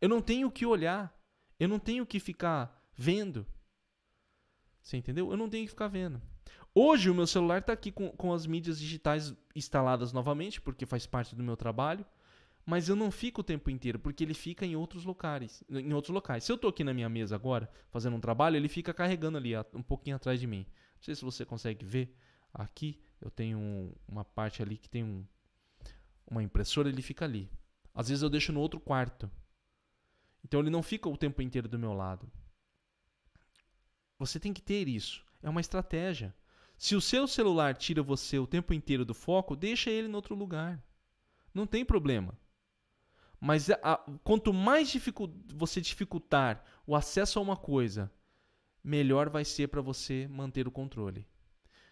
Eu 0.00 0.08
não 0.08 0.22
tenho 0.22 0.48
o 0.48 0.50
que 0.50 0.64
olhar. 0.64 1.14
Eu 1.58 1.68
não 1.68 1.78
tenho 1.78 2.04
o 2.04 2.06
que 2.06 2.18
ficar 2.18 2.74
vendo. 2.96 3.46
Você 4.80 4.96
entendeu? 4.96 5.30
Eu 5.30 5.36
não 5.36 5.50
tenho 5.50 5.66
que 5.66 5.72
ficar 5.72 5.88
vendo. 5.88 6.22
Hoje 6.74 7.10
o 7.10 7.14
meu 7.14 7.26
celular 7.26 7.58
está 7.58 7.74
aqui 7.74 7.92
com, 7.92 8.08
com 8.12 8.32
as 8.32 8.46
mídias 8.46 8.80
digitais 8.80 9.34
instaladas 9.54 10.10
novamente, 10.10 10.58
porque 10.58 10.86
faz 10.86 11.04
parte 11.04 11.36
do 11.36 11.42
meu 11.42 11.56
trabalho 11.56 12.06
mas 12.70 12.88
eu 12.88 12.94
não 12.94 13.10
fico 13.10 13.40
o 13.40 13.44
tempo 13.44 13.68
inteiro, 13.68 13.98
porque 13.98 14.22
ele 14.22 14.32
fica 14.32 14.64
em 14.64 14.76
outros 14.76 15.04
locais. 15.04 15.64
Em 15.68 15.92
outros 15.92 16.14
locais. 16.14 16.44
Se 16.44 16.52
eu 16.52 16.54
estou 16.54 16.70
aqui 16.70 16.84
na 16.84 16.94
minha 16.94 17.08
mesa 17.08 17.34
agora, 17.34 17.68
fazendo 17.90 18.14
um 18.14 18.20
trabalho, 18.20 18.54
ele 18.54 18.68
fica 18.68 18.94
carregando 18.94 19.38
ali, 19.38 19.56
um 19.74 19.82
pouquinho 19.82 20.14
atrás 20.14 20.38
de 20.38 20.46
mim. 20.46 20.64
Não 20.94 21.02
sei 21.02 21.16
se 21.16 21.24
você 21.24 21.44
consegue 21.44 21.84
ver. 21.84 22.16
Aqui 22.54 23.02
eu 23.20 23.28
tenho 23.28 23.58
um, 23.58 23.92
uma 24.06 24.24
parte 24.24 24.62
ali 24.62 24.78
que 24.78 24.88
tem 24.88 25.02
um, 25.02 25.26
uma 26.24 26.44
impressora, 26.44 26.88
ele 26.88 27.02
fica 27.02 27.24
ali. 27.24 27.50
Às 27.92 28.08
vezes 28.08 28.22
eu 28.22 28.30
deixo 28.30 28.52
no 28.52 28.60
outro 28.60 28.78
quarto. 28.78 29.28
Então 30.44 30.60
ele 30.60 30.70
não 30.70 30.80
fica 30.82 31.08
o 31.08 31.16
tempo 31.16 31.42
inteiro 31.42 31.66
do 31.66 31.76
meu 31.76 31.92
lado. 31.92 32.30
Você 34.16 34.38
tem 34.38 34.52
que 34.52 34.62
ter 34.62 34.86
isso. 34.86 35.24
É 35.42 35.50
uma 35.50 35.60
estratégia. 35.60 36.32
Se 36.78 36.94
o 36.94 37.00
seu 37.00 37.26
celular 37.26 37.74
tira 37.74 38.00
você 38.00 38.38
o 38.38 38.46
tempo 38.46 38.72
inteiro 38.72 39.04
do 39.04 39.12
foco, 39.12 39.56
deixa 39.56 39.90
ele 39.90 40.06
em 40.06 40.14
outro 40.14 40.36
lugar. 40.36 40.80
Não 41.52 41.66
tem 41.66 41.84
problema. 41.84 42.38
Mas 43.40 43.70
a, 43.70 43.96
quanto 44.22 44.52
mais 44.52 44.90
dificu 44.90 45.32
você 45.54 45.80
dificultar 45.80 46.62
o 46.86 46.94
acesso 46.94 47.38
a 47.38 47.42
uma 47.42 47.56
coisa, 47.56 48.12
melhor 48.84 49.30
vai 49.30 49.44
ser 49.44 49.68
para 49.68 49.80
você 49.80 50.28
manter 50.28 50.68
o 50.68 50.70
controle. 50.70 51.26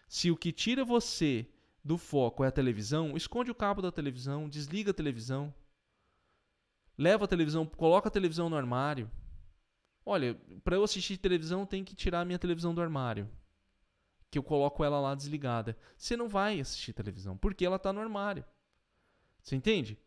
Se 0.07 0.29
o 0.29 0.37
que 0.37 0.51
tira 0.51 0.85
você 0.85 1.47
do 1.83 1.97
foco 1.97 2.43
é 2.43 2.47
a 2.47 2.51
televisão, 2.51 3.17
esconde 3.17 3.49
o 3.49 3.55
cabo 3.55 3.81
da 3.81 3.91
televisão, 3.91 4.47
desliga 4.47 4.91
a 4.91 4.93
televisão, 4.93 5.53
leva 6.95 7.25
a 7.25 7.27
televisão, 7.27 7.65
coloca 7.65 8.09
a 8.09 8.11
televisão 8.11 8.47
no 8.49 8.55
armário. 8.55 9.09
Olha, 10.05 10.35
para 10.63 10.75
eu 10.75 10.83
assistir 10.83 11.17
televisão 11.17 11.65
tem 11.65 11.83
que 11.83 11.95
tirar 11.95 12.21
a 12.21 12.25
minha 12.25 12.39
televisão 12.39 12.75
do 12.75 12.81
armário, 12.81 13.29
que 14.29 14.37
eu 14.37 14.43
coloco 14.43 14.83
ela 14.83 14.99
lá 14.99 15.15
desligada. 15.15 15.75
Você 15.97 16.15
não 16.15 16.27
vai 16.27 16.59
assistir 16.59 16.93
televisão 16.93 17.35
porque 17.35 17.65
ela 17.65 17.77
está 17.77 17.91
no 17.91 18.01
armário. 18.01 18.45
Você 19.41 19.55
entende? 19.55 19.97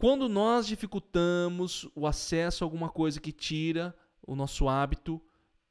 Quando 0.00 0.28
nós 0.28 0.68
dificultamos 0.68 1.88
o 1.92 2.06
acesso 2.06 2.62
a 2.62 2.66
alguma 2.66 2.88
coisa 2.88 3.20
que 3.20 3.32
tira 3.32 3.92
o 4.24 4.36
nosso 4.36 4.68
hábito, 4.68 5.20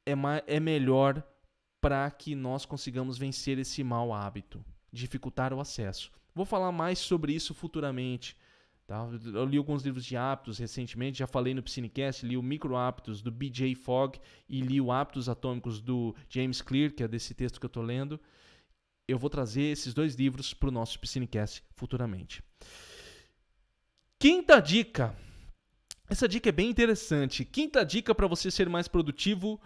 é, 0.04 0.12
é 0.46 0.60
melhor 0.60 1.24
para 1.80 2.10
que 2.10 2.34
nós 2.34 2.66
consigamos 2.66 3.16
vencer 3.16 3.58
esse 3.58 3.82
mau 3.82 4.12
hábito, 4.12 4.62
dificultar 4.92 5.54
o 5.54 5.60
acesso. 5.60 6.12
Vou 6.34 6.44
falar 6.44 6.70
mais 6.70 6.98
sobre 6.98 7.32
isso 7.32 7.54
futuramente. 7.54 8.36
Tá? 8.86 9.08
Eu 9.32 9.46
li 9.46 9.56
alguns 9.56 9.82
livros 9.82 10.04
de 10.04 10.14
hábitos 10.14 10.58
recentemente, 10.58 11.20
já 11.20 11.26
falei 11.26 11.54
no 11.54 11.62
Psinecast, 11.62 12.26
li 12.26 12.36
o 12.36 12.42
Micro 12.42 12.76
Hábitos 12.76 13.22
do 13.22 13.30
BJ 13.30 13.74
Fogg 13.74 14.20
e 14.46 14.60
li 14.60 14.78
o 14.78 14.92
Hábitos 14.92 15.30
Atômicos 15.30 15.80
do 15.80 16.14
James 16.28 16.60
Clear, 16.60 16.92
que 16.92 17.02
é 17.02 17.08
desse 17.08 17.32
texto 17.32 17.58
que 17.58 17.64
eu 17.64 17.68
estou 17.68 17.82
lendo. 17.82 18.20
Eu 19.06 19.18
vou 19.18 19.30
trazer 19.30 19.62
esses 19.62 19.94
dois 19.94 20.16
livros 20.16 20.52
para 20.52 20.68
o 20.68 20.72
nosso 20.72 20.98
Psinecast 21.00 21.62
futuramente. 21.74 22.42
Quinta 24.20 24.58
dica. 24.58 25.16
Essa 26.10 26.26
dica 26.26 26.48
é 26.48 26.52
bem 26.52 26.68
interessante. 26.68 27.44
Quinta 27.44 27.84
dica 27.84 28.12
para 28.12 28.26
você 28.26 28.50
ser 28.50 28.68
mais 28.68 28.88
produtivo 28.88 29.60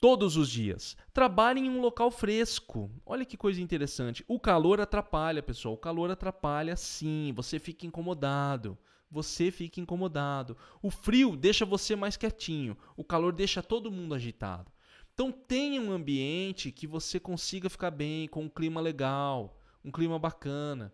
todos 0.00 0.38
os 0.38 0.48
dias. 0.48 0.96
Trabalhe 1.12 1.60
em 1.60 1.68
um 1.68 1.82
local 1.82 2.10
fresco. 2.10 2.90
Olha 3.04 3.26
que 3.26 3.36
coisa 3.36 3.60
interessante. 3.60 4.24
O 4.26 4.40
calor 4.40 4.80
atrapalha, 4.80 5.42
pessoal. 5.42 5.74
O 5.74 5.76
calor 5.76 6.10
atrapalha 6.10 6.76
sim. 6.76 7.34
Você 7.36 7.58
fica 7.58 7.86
incomodado. 7.86 8.78
Você 9.10 9.50
fica 9.50 9.82
incomodado. 9.82 10.56
O 10.80 10.90
frio 10.90 11.36
deixa 11.36 11.66
você 11.66 11.94
mais 11.94 12.16
quietinho. 12.16 12.78
O 12.96 13.04
calor 13.04 13.34
deixa 13.34 13.62
todo 13.62 13.92
mundo 13.92 14.14
agitado. 14.14 14.72
Então 15.12 15.30
tenha 15.30 15.78
um 15.78 15.92
ambiente 15.92 16.72
que 16.72 16.86
você 16.86 17.20
consiga 17.20 17.68
ficar 17.68 17.90
bem, 17.90 18.26
com 18.28 18.44
um 18.44 18.48
clima 18.48 18.80
legal, 18.80 19.60
um 19.84 19.90
clima 19.90 20.18
bacana. 20.18 20.90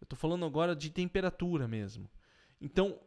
Eu 0.00 0.06
estou 0.06 0.18
falando 0.18 0.46
agora 0.46 0.74
de 0.74 0.88
temperatura 0.88 1.68
mesmo. 1.68 2.08
Então, 2.60 2.98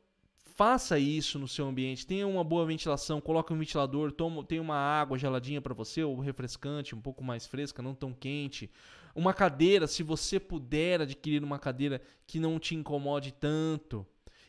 faça 0.55 0.99
isso 0.99 1.39
no 1.39 1.47
seu 1.47 1.67
ambiente. 1.67 2.05
Tenha 2.05 2.27
uma 2.27 2.43
boa 2.43 2.65
ventilação, 2.65 3.19
coloque 3.19 3.51
um 3.51 3.57
ventilador, 3.57 4.11
toma, 4.11 4.43
tenha 4.43 4.61
uma 4.61 4.75
água 4.75 5.17
geladinha 5.17 5.61
para 5.61 5.73
você, 5.73 6.03
ou 6.03 6.19
refrescante, 6.19 6.95
um 6.95 7.01
pouco 7.01 7.23
mais 7.23 7.45
fresca, 7.45 7.81
não 7.81 7.95
tão 7.95 8.13
quente. 8.13 8.69
Uma 9.15 9.33
cadeira, 9.33 9.87
se 9.87 10.03
você 10.03 10.39
puder 10.39 11.01
adquirir 11.01 11.43
uma 11.43 11.59
cadeira 11.59 12.01
que 12.25 12.39
não 12.39 12.59
te 12.59 12.75
incomode 12.75 13.33
tanto. 13.33 14.05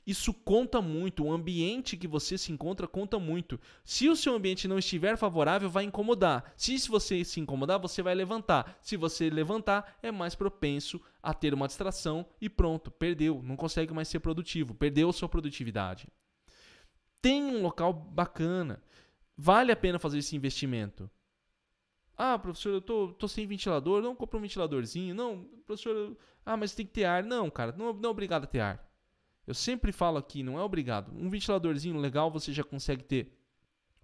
Isso 0.06 0.34
conta 0.34 0.82
muito, 0.82 1.24
o 1.24 1.32
ambiente 1.32 1.96
que 1.96 2.08
você 2.08 2.36
se 2.36 2.50
encontra 2.50 2.88
conta 2.88 3.18
muito. 3.18 3.58
Se 3.84 4.08
o 4.08 4.16
seu 4.16 4.34
ambiente 4.34 4.66
não 4.66 4.78
estiver 4.78 5.16
favorável, 5.16 5.70
vai 5.70 5.84
incomodar. 5.84 6.52
Se, 6.56 6.76
você 6.88 7.24
se 7.24 7.38
incomodar, 7.38 7.78
você 7.78 8.02
vai 8.02 8.14
levantar. 8.14 8.78
Se 8.80 8.96
você 8.96 9.30
levantar, 9.30 9.98
é 10.02 10.10
mais 10.10 10.34
propenso 10.34 11.00
a 11.22 11.32
ter 11.32 11.54
uma 11.54 11.68
distração 11.68 12.26
e 12.40 12.48
pronto, 12.48 12.90
perdeu, 12.90 13.40
não 13.44 13.54
consegue 13.54 13.94
mais 13.94 14.08
ser 14.08 14.18
produtivo, 14.18 14.74
perdeu 14.74 15.12
sua 15.12 15.28
produtividade. 15.28 16.08
Tem 17.20 17.40
um 17.44 17.62
local 17.62 17.92
bacana. 17.92 18.82
Vale 19.36 19.70
a 19.70 19.76
pena 19.76 20.00
fazer 20.00 20.18
esse 20.18 20.34
investimento. 20.34 21.08
Ah, 22.16 22.38
professor, 22.38 22.70
eu 22.70 22.80
tô, 22.80 23.12
tô 23.12 23.28
sem 23.28 23.46
ventilador, 23.46 24.02
não 24.02 24.16
compra 24.16 24.38
um 24.38 24.42
ventiladorzinho. 24.42 25.14
Não, 25.14 25.44
professor, 25.64 26.16
ah, 26.44 26.56
mas 26.56 26.74
tem 26.74 26.84
que 26.84 26.92
ter 26.92 27.04
ar. 27.04 27.22
Não, 27.22 27.48
cara, 27.48 27.72
não, 27.78 27.92
não 27.92 28.08
é 28.08 28.12
obrigado 28.12 28.44
a 28.44 28.46
ter 28.48 28.60
ar. 28.60 28.91
Eu 29.46 29.54
sempre 29.54 29.92
falo 29.92 30.18
aqui, 30.18 30.42
não 30.42 30.58
é 30.58 30.62
obrigado. 30.62 31.12
Um 31.12 31.28
ventiladorzinho 31.28 31.96
legal 31.98 32.30
você 32.30 32.52
já 32.52 32.62
consegue 32.62 33.02
ter 33.02 33.36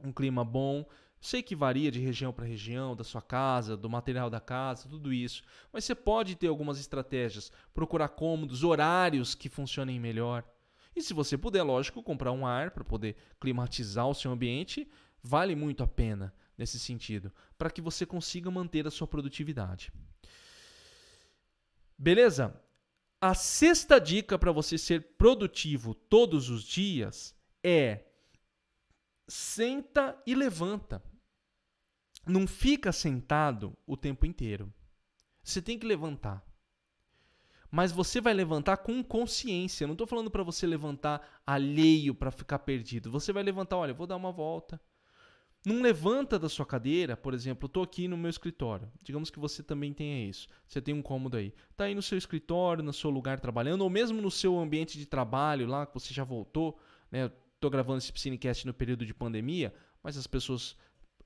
um 0.02 0.12
clima 0.12 0.44
bom. 0.44 0.84
Sei 1.20 1.42
que 1.42 1.56
varia 1.56 1.90
de 1.90 2.00
região 2.00 2.32
para 2.32 2.46
região, 2.46 2.94
da 2.94 3.02
sua 3.02 3.22
casa, 3.22 3.76
do 3.76 3.90
material 3.90 4.30
da 4.30 4.40
casa, 4.40 4.88
tudo 4.88 5.12
isso. 5.12 5.42
Mas 5.72 5.84
você 5.84 5.94
pode 5.94 6.36
ter 6.36 6.46
algumas 6.46 6.78
estratégias, 6.78 7.50
procurar 7.74 8.08
cômodos, 8.08 8.62
horários 8.62 9.34
que 9.34 9.48
funcionem 9.48 9.98
melhor. 9.98 10.44
E 10.94 11.02
se 11.02 11.14
você 11.14 11.36
puder, 11.36 11.62
lógico, 11.62 12.02
comprar 12.02 12.32
um 12.32 12.46
ar 12.46 12.70
para 12.70 12.84
poder 12.84 13.16
climatizar 13.40 14.08
o 14.08 14.14
seu 14.14 14.30
ambiente, 14.30 14.88
vale 15.22 15.54
muito 15.54 15.82
a 15.82 15.86
pena 15.86 16.34
nesse 16.56 16.78
sentido, 16.78 17.32
para 17.56 17.70
que 17.70 17.80
você 17.80 18.04
consiga 18.04 18.50
manter 18.50 18.86
a 18.86 18.90
sua 18.90 19.06
produtividade. 19.06 19.92
Beleza? 21.96 22.60
A 23.20 23.34
sexta 23.34 24.00
dica 24.00 24.38
para 24.38 24.52
você 24.52 24.78
ser 24.78 25.16
produtivo 25.16 25.92
todos 25.92 26.48
os 26.50 26.62
dias 26.62 27.34
é 27.64 28.04
senta 29.26 30.20
e 30.24 30.34
levanta. 30.36 31.02
Não 32.24 32.46
fica 32.46 32.92
sentado 32.92 33.76
o 33.86 33.96
tempo 33.96 34.24
inteiro. 34.24 34.72
Você 35.42 35.60
tem 35.60 35.78
que 35.78 35.86
levantar. 35.86 36.44
Mas 37.70 37.90
você 37.90 38.20
vai 38.20 38.32
levantar 38.32 38.78
com 38.78 39.02
consciência. 39.02 39.84
Eu 39.84 39.88
não 39.88 39.94
estou 39.94 40.06
falando 40.06 40.30
para 40.30 40.42
você 40.44 40.66
levantar 40.66 41.42
alheio 41.44 42.14
para 42.14 42.30
ficar 42.30 42.60
perdido. 42.60 43.10
Você 43.10 43.32
vai 43.32 43.42
levantar, 43.42 43.76
olha, 43.76 43.92
vou 43.92 44.06
dar 44.06 44.16
uma 44.16 44.30
volta. 44.32 44.80
Não 45.68 45.82
levanta 45.82 46.38
da 46.38 46.48
sua 46.48 46.64
cadeira, 46.64 47.14
por 47.14 47.34
exemplo, 47.34 47.66
eu 47.66 47.66
estou 47.66 47.82
aqui 47.82 48.08
no 48.08 48.16
meu 48.16 48.30
escritório. 48.30 48.90
Digamos 49.02 49.28
que 49.28 49.38
você 49.38 49.62
também 49.62 49.92
tenha 49.92 50.26
isso. 50.26 50.48
Você 50.66 50.80
tem 50.80 50.94
um 50.94 51.02
cômodo 51.02 51.36
aí. 51.36 51.52
Está 51.70 51.84
aí 51.84 51.94
no 51.94 52.00
seu 52.00 52.16
escritório, 52.16 52.82
no 52.82 52.90
seu 52.90 53.10
lugar 53.10 53.38
trabalhando, 53.38 53.82
ou 53.82 53.90
mesmo 53.90 54.22
no 54.22 54.30
seu 54.30 54.58
ambiente 54.58 54.96
de 54.96 55.04
trabalho 55.04 55.66
lá, 55.66 55.84
que 55.84 55.92
você 55.92 56.14
já 56.14 56.24
voltou. 56.24 56.80
Né? 57.10 57.30
Estou 57.54 57.70
gravando 57.70 57.98
esse 57.98 58.10
Piscinecast 58.10 58.66
no 58.66 58.72
período 58.72 59.04
de 59.04 59.12
pandemia, 59.12 59.74
mas 60.02 60.16
as 60.16 60.26
pessoas 60.26 60.74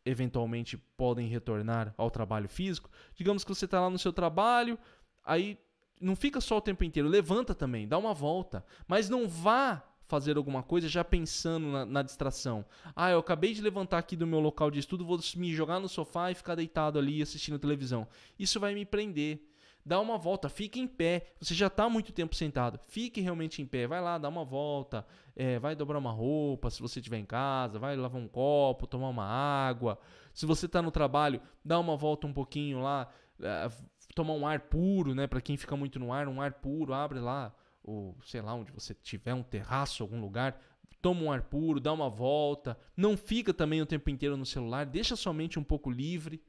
eventualmente 0.05 0.77
podem 0.77 1.29
retornar 1.29 1.95
ao 1.97 2.11
trabalho 2.11 2.49
físico. 2.49 2.91
Digamos 3.15 3.45
que 3.45 3.55
você 3.55 3.67
está 3.67 3.81
lá 3.81 3.91
no 3.91 3.99
seu 3.99 4.13
trabalho, 4.13 4.77
aí 5.25 5.57
não 6.01 6.17
fica 6.17 6.41
só 6.41 6.57
o 6.57 6.61
tempo 6.61 6.83
inteiro, 6.83 7.09
levanta 7.09 7.55
também, 7.55 7.87
dá 7.87 7.97
uma 7.97 8.13
volta, 8.13 8.65
mas 8.89 9.09
não 9.09 9.29
vá 9.29 9.85
fazer 10.07 10.37
alguma 10.37 10.63
coisa 10.63 10.89
já 10.89 11.05
pensando 11.05 11.69
na, 11.69 11.87
na, 11.87 12.03
distração. 12.03 12.65
Ah, 12.95 13.11
eu 13.11 13.19
acabei 13.19 13.55
de 13.55 13.63
levantar 13.63 13.99
aqui 13.99 14.17
do 14.17 14.27
meu 14.27 14.41
local 14.41 14.71
de 14.71 14.79
estudo, 14.79 15.05
vou 15.05 15.19
me 15.37 15.55
jogar 15.55 15.81
no 15.81 15.89
sofá 15.89 16.31
e 16.31 16.35
ficar 16.35 16.55
deitado 16.55 16.99
ali 16.99 17.23
assistindo 17.23 17.59
televisão. 17.59 18.07
Isso 18.39 18.61
vai 18.61 18.75
me 18.75 18.85
prender. 18.85 19.49
Dá 19.85 19.99
uma 19.99 20.17
volta, 20.17 20.49
fique 20.49 20.79
em 20.79 20.87
pé. 20.87 21.27
Você 21.41 21.55
já 21.55 21.67
está 21.67 21.89
muito 21.89 22.13
tempo 22.13 22.37
sentado. 22.37 22.79
Fique 22.89 23.21
realmente 23.21 23.61
em 23.61 23.67
pé. 23.67 23.87
Vai 23.87 24.01
lá, 24.01 24.17
dá 24.17 24.29
uma 24.29 24.45
volta. 24.45 25.05
É, 25.35 25.59
vai 25.59 25.75
dobrar 25.75 25.99
uma 25.99 26.13
roupa 26.13 26.71
se 26.71 26.81
você 26.81 27.01
estiver 27.01 27.19
em 27.19 27.25
casa. 27.25 27.81
Vai 27.81 27.97
lavar 27.97 28.21
um 28.21 28.29
copo, 28.29 28.87
tomar 28.87 29.09
uma 29.09 29.25
água. 29.25 29.99
Se 30.33 30.47
você 30.47 30.67
está 30.67 30.81
no 30.81 30.93
trabalho, 30.93 31.41
dá 31.65 31.81
uma 31.81 31.97
volta 31.97 32.29
um 32.29 32.33
pouquinho 32.33 32.81
lá. 32.81 33.09
É, 33.41 33.69
tomar 34.15 34.35
um 34.35 34.47
ar 34.47 34.61
puro, 34.61 35.15
né? 35.15 35.27
Para 35.27 35.41
quem 35.41 35.57
fica 35.57 35.77
muito 35.77 35.99
no 35.99 36.13
ar, 36.13 36.29
um 36.29 36.41
ar 36.41 36.53
puro, 36.53 36.95
abre 36.95 37.19
lá, 37.19 37.53
ou 37.83 38.17
sei 38.25 38.41
lá, 38.41 38.55
onde 38.55 38.73
você 38.73 38.95
tiver 38.95 39.35
um 39.35 39.43
terraço, 39.43 40.03
algum 40.03 40.21
lugar, 40.21 40.61
toma 41.01 41.23
um 41.23 41.33
ar 41.33 41.43
puro, 41.43 41.81
dá 41.81 41.93
uma 41.93 42.09
volta. 42.09 42.79
Não 42.97 43.17
fica 43.17 43.53
também 43.53 43.83
o 43.83 43.87
tempo 43.87 44.09
inteiro 44.09 44.37
no 44.37 44.47
celular, 44.47 44.87
deixa 44.87 45.17
sua 45.17 45.33
mente 45.33 45.59
um 45.59 45.65
pouco 45.65 45.91
livre. 45.91 46.43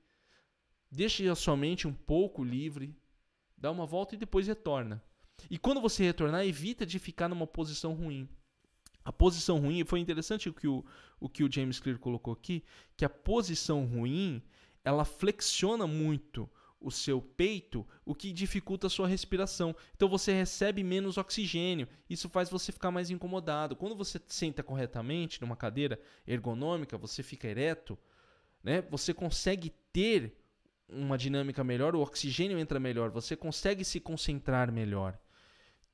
Deixa 0.95 1.33
sua 1.33 1.57
mente 1.57 1.87
um 1.87 1.93
pouco 1.93 2.43
livre, 2.43 2.95
dá 3.57 3.71
uma 3.71 3.83
volta 3.83 4.13
e 4.13 4.17
depois 4.17 4.45
retorna. 4.45 5.03
E 5.49 5.57
quando 5.57 5.81
você 5.81 6.03
retornar, 6.03 6.45
evita 6.45 6.85
de 6.85 6.99
ficar 6.99 7.27
numa 7.27 7.47
posição 7.47 7.95
ruim. 7.95 8.29
A 9.03 9.11
posição 9.11 9.57
ruim, 9.59 9.83
foi 9.83 9.99
interessante 9.99 10.47
o 10.49 10.53
que 10.53 10.67
o, 10.67 10.85
o 11.19 11.27
que 11.27 11.43
o 11.43 11.51
James 11.51 11.79
Clear 11.79 11.97
colocou 11.97 12.31
aqui, 12.31 12.63
que 12.95 13.03
a 13.03 13.09
posição 13.09 13.85
ruim, 13.85 14.39
ela 14.83 15.03
flexiona 15.03 15.87
muito 15.87 16.47
o 16.83 16.91
seu 16.91 17.21
peito, 17.21 17.87
o 18.05 18.13
que 18.13 18.33
dificulta 18.33 18.87
a 18.87 18.89
sua 18.89 19.07
respiração. 19.07 19.75
Então 19.95 20.09
você 20.09 20.33
recebe 20.33 20.83
menos 20.83 21.17
oxigênio. 21.17 21.87
Isso 22.09 22.29
faz 22.29 22.49
você 22.49 22.71
ficar 22.71 22.91
mais 22.91 23.09
incomodado. 23.09 23.75
Quando 23.75 23.95
você 23.95 24.21
senta 24.27 24.61
corretamente 24.61 25.41
numa 25.41 25.55
cadeira 25.55 25.99
ergonômica, 26.27 26.97
você 26.97 27.23
fica 27.23 27.47
ereto, 27.47 27.97
né? 28.61 28.81
Você 28.91 29.13
consegue 29.13 29.73
ter 29.91 30.37
uma 30.89 31.17
dinâmica 31.17 31.63
melhor, 31.63 31.95
o 31.95 32.01
oxigênio 32.01 32.59
entra 32.59 32.79
melhor, 32.79 33.09
você 33.09 33.35
consegue 33.35 33.83
se 33.83 33.99
concentrar 33.99 34.71
melhor. 34.71 35.17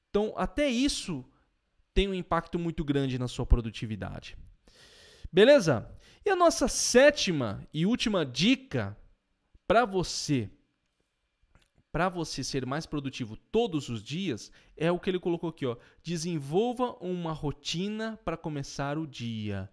Então, 0.09 0.33
até 0.35 0.67
isso 0.67 1.23
tem 1.93 2.07
um 2.07 2.13
impacto 2.13 2.57
muito 2.57 2.83
grande 2.83 3.19
na 3.19 3.27
sua 3.27 3.45
produtividade. 3.45 4.35
Beleza? 5.31 5.89
E 6.25 6.29
a 6.29 6.35
nossa 6.35 6.67
sétima 6.67 7.65
e 7.73 7.85
última 7.85 8.25
dica 8.25 8.97
para 9.67 9.85
você 9.85 10.49
para 11.91 12.07
você 12.09 12.43
ser 12.43 12.65
mais 12.65 12.85
produtivo 12.85 13.35
todos 13.35 13.89
os 13.89 14.03
dias 14.03 14.51
é 14.77 14.91
o 14.91 14.99
que 14.99 15.09
ele 15.09 15.19
colocou 15.19 15.49
aqui, 15.49 15.65
ó. 15.65 15.75
Desenvolva 16.03 16.95
uma 17.01 17.33
rotina 17.33 18.19
para 18.23 18.37
começar 18.37 18.97
o 18.97 19.07
dia. 19.07 19.69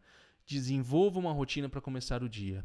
Desenvolva 0.47 1.19
uma 1.19 1.33
rotina 1.33 1.69
para 1.69 1.81
começar 1.81 2.23
o 2.23 2.29
dia. 2.29 2.65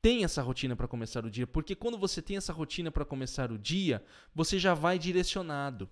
Tem 0.00 0.22
essa 0.22 0.42
rotina 0.42 0.76
para 0.76 0.86
começar 0.86 1.24
o 1.24 1.30
dia, 1.30 1.46
porque 1.46 1.74
quando 1.74 1.98
você 1.98 2.22
tem 2.22 2.36
essa 2.36 2.52
rotina 2.52 2.92
para 2.92 3.04
começar 3.04 3.50
o 3.50 3.58
dia, 3.58 4.04
você 4.32 4.58
já 4.58 4.72
vai 4.72 4.98
direcionado. 4.98 5.88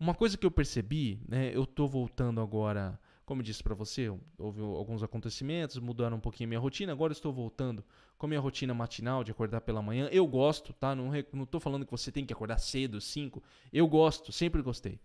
Uma 0.00 0.14
coisa 0.14 0.38
que 0.38 0.46
eu 0.46 0.50
percebi, 0.50 1.20
né, 1.28 1.54
eu 1.54 1.66
tô 1.66 1.86
voltando 1.86 2.40
agora 2.40 2.98
como 3.24 3.42
disse 3.42 3.62
para 3.62 3.74
você, 3.74 4.12
houve 4.36 4.60
alguns 4.60 5.02
acontecimentos, 5.02 5.78
mudaram 5.78 6.16
um 6.16 6.20
pouquinho 6.20 6.48
a 6.48 6.50
minha 6.50 6.60
rotina. 6.60 6.92
Agora 6.92 7.12
estou 7.12 7.32
voltando 7.32 7.84
com 8.18 8.26
a 8.26 8.28
minha 8.28 8.40
rotina 8.40 8.74
matinal 8.74 9.22
de 9.22 9.30
acordar 9.30 9.60
pela 9.60 9.80
manhã. 9.80 10.08
Eu 10.10 10.26
gosto, 10.26 10.72
tá? 10.72 10.94
Não, 10.94 11.10
não 11.32 11.46
tô 11.46 11.60
falando 11.60 11.84
que 11.84 11.90
você 11.90 12.10
tem 12.10 12.26
que 12.26 12.32
acordar 12.32 12.58
cedo, 12.58 13.00
5. 13.00 13.42
Eu 13.72 13.86
gosto, 13.86 14.32
sempre 14.32 14.60
gostei. 14.60 15.00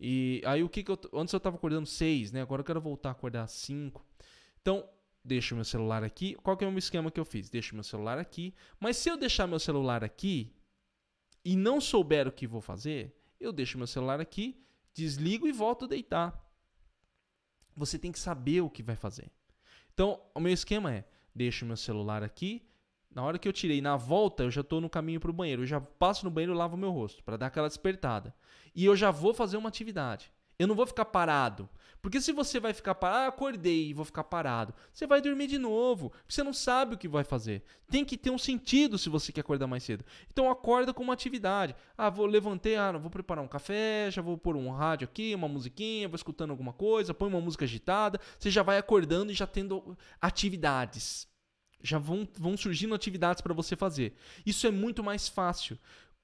E 0.00 0.42
aí 0.46 0.62
o 0.62 0.68
que, 0.68 0.82
que 0.82 0.90
eu. 0.90 0.98
Antes 1.12 1.32
eu 1.32 1.38
estava 1.38 1.56
acordando 1.56 1.86
6, 1.86 2.32
né? 2.32 2.40
Agora 2.40 2.60
eu 2.60 2.64
quero 2.64 2.80
voltar 2.80 3.10
a 3.10 3.12
acordar 3.12 3.46
5. 3.46 4.04
Então, 4.62 4.88
deixo 5.22 5.54
meu 5.54 5.64
celular 5.64 6.02
aqui. 6.02 6.36
Qual 6.36 6.56
que 6.56 6.64
é 6.64 6.68
o 6.68 6.78
esquema 6.78 7.10
que 7.10 7.20
eu 7.20 7.24
fiz? 7.24 7.50
Deixo 7.50 7.74
meu 7.74 7.84
celular 7.84 8.18
aqui. 8.18 8.54
Mas 8.80 8.96
se 8.96 9.10
eu 9.10 9.16
deixar 9.16 9.46
meu 9.46 9.58
celular 9.58 10.02
aqui 10.02 10.54
e 11.44 11.54
não 11.54 11.82
souber 11.82 12.26
o 12.26 12.32
que 12.32 12.46
vou 12.46 12.62
fazer, 12.62 13.14
eu 13.38 13.52
deixo 13.52 13.76
meu 13.76 13.86
celular 13.86 14.20
aqui, 14.20 14.58
desligo 14.94 15.46
e 15.46 15.52
volto 15.52 15.84
a 15.84 15.88
deitar 15.88 16.47
você 17.78 17.98
tem 17.98 18.12
que 18.12 18.18
saber 18.18 18.60
o 18.60 18.68
que 18.68 18.82
vai 18.82 18.96
fazer. 18.96 19.30
Então, 19.94 20.20
o 20.34 20.40
meu 20.40 20.52
esquema 20.52 20.92
é: 20.92 21.04
deixo 21.34 21.64
meu 21.64 21.76
celular 21.76 22.22
aqui. 22.22 22.62
Na 23.10 23.22
hora 23.22 23.38
que 23.38 23.48
eu 23.48 23.52
tirei 23.52 23.80
na 23.80 23.96
volta, 23.96 24.42
eu 24.42 24.50
já 24.50 24.60
estou 24.60 24.80
no 24.80 24.90
caminho 24.90 25.18
para 25.18 25.30
o 25.30 25.34
banheiro. 25.34 25.62
Eu 25.62 25.66
já 25.66 25.80
passo 25.80 26.24
no 26.24 26.30
banheiro 26.30 26.52
e 26.52 26.56
lavo 26.56 26.76
meu 26.76 26.90
rosto 26.90 27.24
para 27.24 27.36
dar 27.36 27.46
aquela 27.46 27.68
despertada. 27.68 28.34
E 28.74 28.84
eu 28.84 28.94
já 28.94 29.10
vou 29.10 29.32
fazer 29.32 29.56
uma 29.56 29.68
atividade. 29.68 30.30
Eu 30.58 30.66
não 30.66 30.74
vou 30.74 30.86
ficar 30.86 31.04
parado. 31.04 31.68
Porque 32.00 32.20
se 32.20 32.32
você 32.32 32.60
vai 32.60 32.72
ficar 32.72 32.94
parado, 32.94 33.24
ah, 33.24 33.28
acordei 33.28 33.88
e 33.88 33.94
vou 33.94 34.04
ficar 34.04 34.24
parado, 34.24 34.72
você 34.92 35.06
vai 35.06 35.20
dormir 35.20 35.48
de 35.48 35.58
novo. 35.58 36.12
Você 36.28 36.42
não 36.42 36.52
sabe 36.52 36.94
o 36.94 36.98
que 36.98 37.08
vai 37.08 37.24
fazer. 37.24 37.62
Tem 37.90 38.04
que 38.04 38.16
ter 38.16 38.30
um 38.30 38.38
sentido 38.38 38.96
se 38.96 39.08
você 39.08 39.32
quer 39.32 39.40
acordar 39.40 39.66
mais 39.66 39.82
cedo. 39.82 40.04
Então 40.30 40.50
acorda 40.50 40.94
com 40.94 41.02
uma 41.02 41.12
atividade. 41.12 41.74
Ah, 41.96 42.08
vou 42.08 42.26
levantei, 42.26 42.76
ah, 42.76 42.92
vou 42.92 43.10
preparar 43.10 43.44
um 43.44 43.48
café, 43.48 44.10
já 44.10 44.22
vou 44.22 44.38
pôr 44.38 44.56
um 44.56 44.70
rádio 44.70 45.06
aqui, 45.06 45.34
uma 45.34 45.48
musiquinha, 45.48 46.08
vou 46.08 46.16
escutando 46.16 46.50
alguma 46.50 46.72
coisa, 46.72 47.12
põe 47.12 47.28
uma 47.28 47.40
música 47.40 47.64
agitada. 47.64 48.20
Você 48.38 48.50
já 48.50 48.62
vai 48.62 48.78
acordando 48.78 49.32
e 49.32 49.34
já 49.34 49.46
tendo 49.46 49.96
atividades. 50.20 51.26
Já 51.82 51.98
vão, 51.98 52.28
vão 52.36 52.56
surgindo 52.56 52.94
atividades 52.94 53.40
para 53.40 53.54
você 53.54 53.76
fazer. 53.76 54.14
Isso 54.46 54.66
é 54.66 54.70
muito 54.70 55.02
mais 55.02 55.28
fácil. 55.28 55.78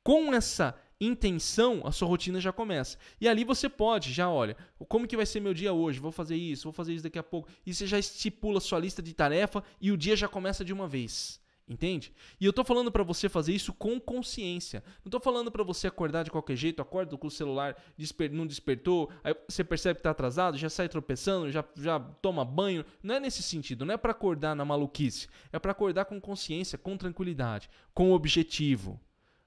Com 0.05 0.33
essa 0.35 0.79
intenção, 1.01 1.83
a 1.85 1.93
sua 1.93 2.09
rotina 2.09 2.41
já 2.41 2.53
começa. 2.53 2.99
E 3.21 3.29
ali 3.29 3.45
você 3.45 3.69
pode, 3.69 4.13
já 4.13 4.29
olha, 4.29 4.57
como 4.89 5.07
que 5.07 5.17
vai 5.17 5.27
ser 5.27 5.41
meu 5.41 5.55
dia 5.55 5.73
hoje? 5.73 6.01
Vou 6.01 6.13
fazer 6.13 6.37
isso, 6.37 6.65
vou 6.65 6.73
fazer 6.73 6.95
isso 6.95 7.05
daqui 7.05 7.19
a 7.19 7.23
pouco. 7.23 7.49
E 7.65 7.75
você 7.75 7.87
já 7.87 7.99
estipula 7.99 8.61
sua 8.61 8.79
lista 8.79 9.03
de 9.03 9.15
tarefa 9.15 9.63
e 9.81 9.91
o 9.91 9.97
dia 9.97 10.17
já 10.17 10.29
começa 10.29 10.65
de 10.65 10.73
uma 10.73 10.87
vez. 10.87 11.43
Entende? 11.67 12.13
E 12.39 12.45
eu 12.45 12.53
tô 12.53 12.63
falando 12.63 12.93
para 12.93 13.03
você 13.03 13.27
fazer 13.27 13.55
isso 13.55 13.73
com 13.73 13.99
consciência. 13.99 14.85
Não 15.03 15.11
tô 15.11 15.19
falando 15.19 15.51
para 15.51 15.65
você 15.65 15.87
acordar 15.87 16.23
de 16.23 16.31
qualquer 16.31 16.57
jeito, 16.57 16.83
acorda 16.83 17.17
com 17.17 17.27
o 17.27 17.31
celular, 17.31 17.75
desper 17.97 18.31
não 18.31 18.47
despertou, 18.47 19.11
aí 19.23 19.35
você 19.49 19.65
percebe 19.65 19.97
que 19.97 20.03
tá 20.03 20.11
atrasado, 20.11 20.59
já 20.59 20.69
sai 20.69 20.91
tropeçando, 20.91 21.51
já, 21.51 21.65
já 21.77 21.99
toma 21.99 22.45
banho. 22.45 22.85
Não 23.03 23.15
é 23.15 23.21
nesse 23.21 23.43
sentido, 23.43 23.87
não 23.87 23.95
é 23.95 23.97
para 23.97 24.13
acordar 24.13 24.55
na 24.55 24.63
maluquice. 24.63 25.27
É 25.51 25.59
para 25.59 25.73
acordar 25.73 26.05
com 26.05 26.21
consciência, 26.21 26.77
com 26.77 26.99
tranquilidade, 26.99 27.71
com 27.95 28.13
objetivo 28.13 29.01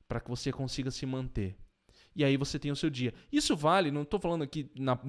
para 0.08 0.20
que 0.20 0.30
você 0.30 0.52
consiga 0.52 0.92
se 0.92 1.06
manter. 1.06 1.56
E 2.16 2.24
aí 2.24 2.36
você 2.36 2.58
tem 2.58 2.72
o 2.72 2.76
seu 2.76 2.90
dia. 2.90 3.14
Isso 3.32 3.56
vale, 3.56 3.92
não 3.92 4.02
estou 4.02 4.20
falando 4.20 4.42
aqui 4.42 4.72
na, 4.76 5.00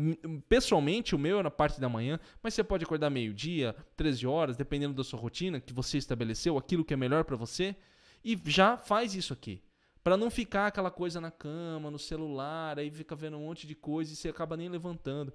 pessoalmente, 0.46 1.14
o 1.14 1.18
meu 1.18 1.40
é 1.40 1.42
na 1.42 1.50
parte 1.50 1.80
da 1.80 1.88
manhã, 1.88 2.20
mas 2.42 2.52
você 2.52 2.62
pode 2.62 2.84
acordar 2.84 3.08
meio-dia, 3.08 3.74
13 3.96 4.26
horas, 4.26 4.56
dependendo 4.58 4.92
da 4.92 5.02
sua 5.02 5.18
rotina 5.18 5.58
que 5.58 5.72
você 5.72 5.96
estabeleceu, 5.96 6.58
aquilo 6.58 6.84
que 6.84 6.92
é 6.92 6.96
melhor 6.98 7.24
para 7.24 7.34
você, 7.34 7.74
e 8.22 8.38
já 8.44 8.76
faz 8.76 9.14
isso 9.14 9.32
aqui. 9.32 9.62
Para 10.04 10.18
não 10.18 10.30
ficar 10.30 10.66
aquela 10.66 10.90
coisa 10.90 11.18
na 11.18 11.30
cama, 11.30 11.90
no 11.90 11.98
celular, 11.98 12.78
aí 12.78 12.90
fica 12.90 13.16
vendo 13.16 13.38
um 13.38 13.46
monte 13.46 13.66
de 13.66 13.74
coisa 13.74 14.12
e 14.12 14.16
você 14.16 14.28
acaba 14.28 14.54
nem 14.54 14.68
levantando. 14.68 15.32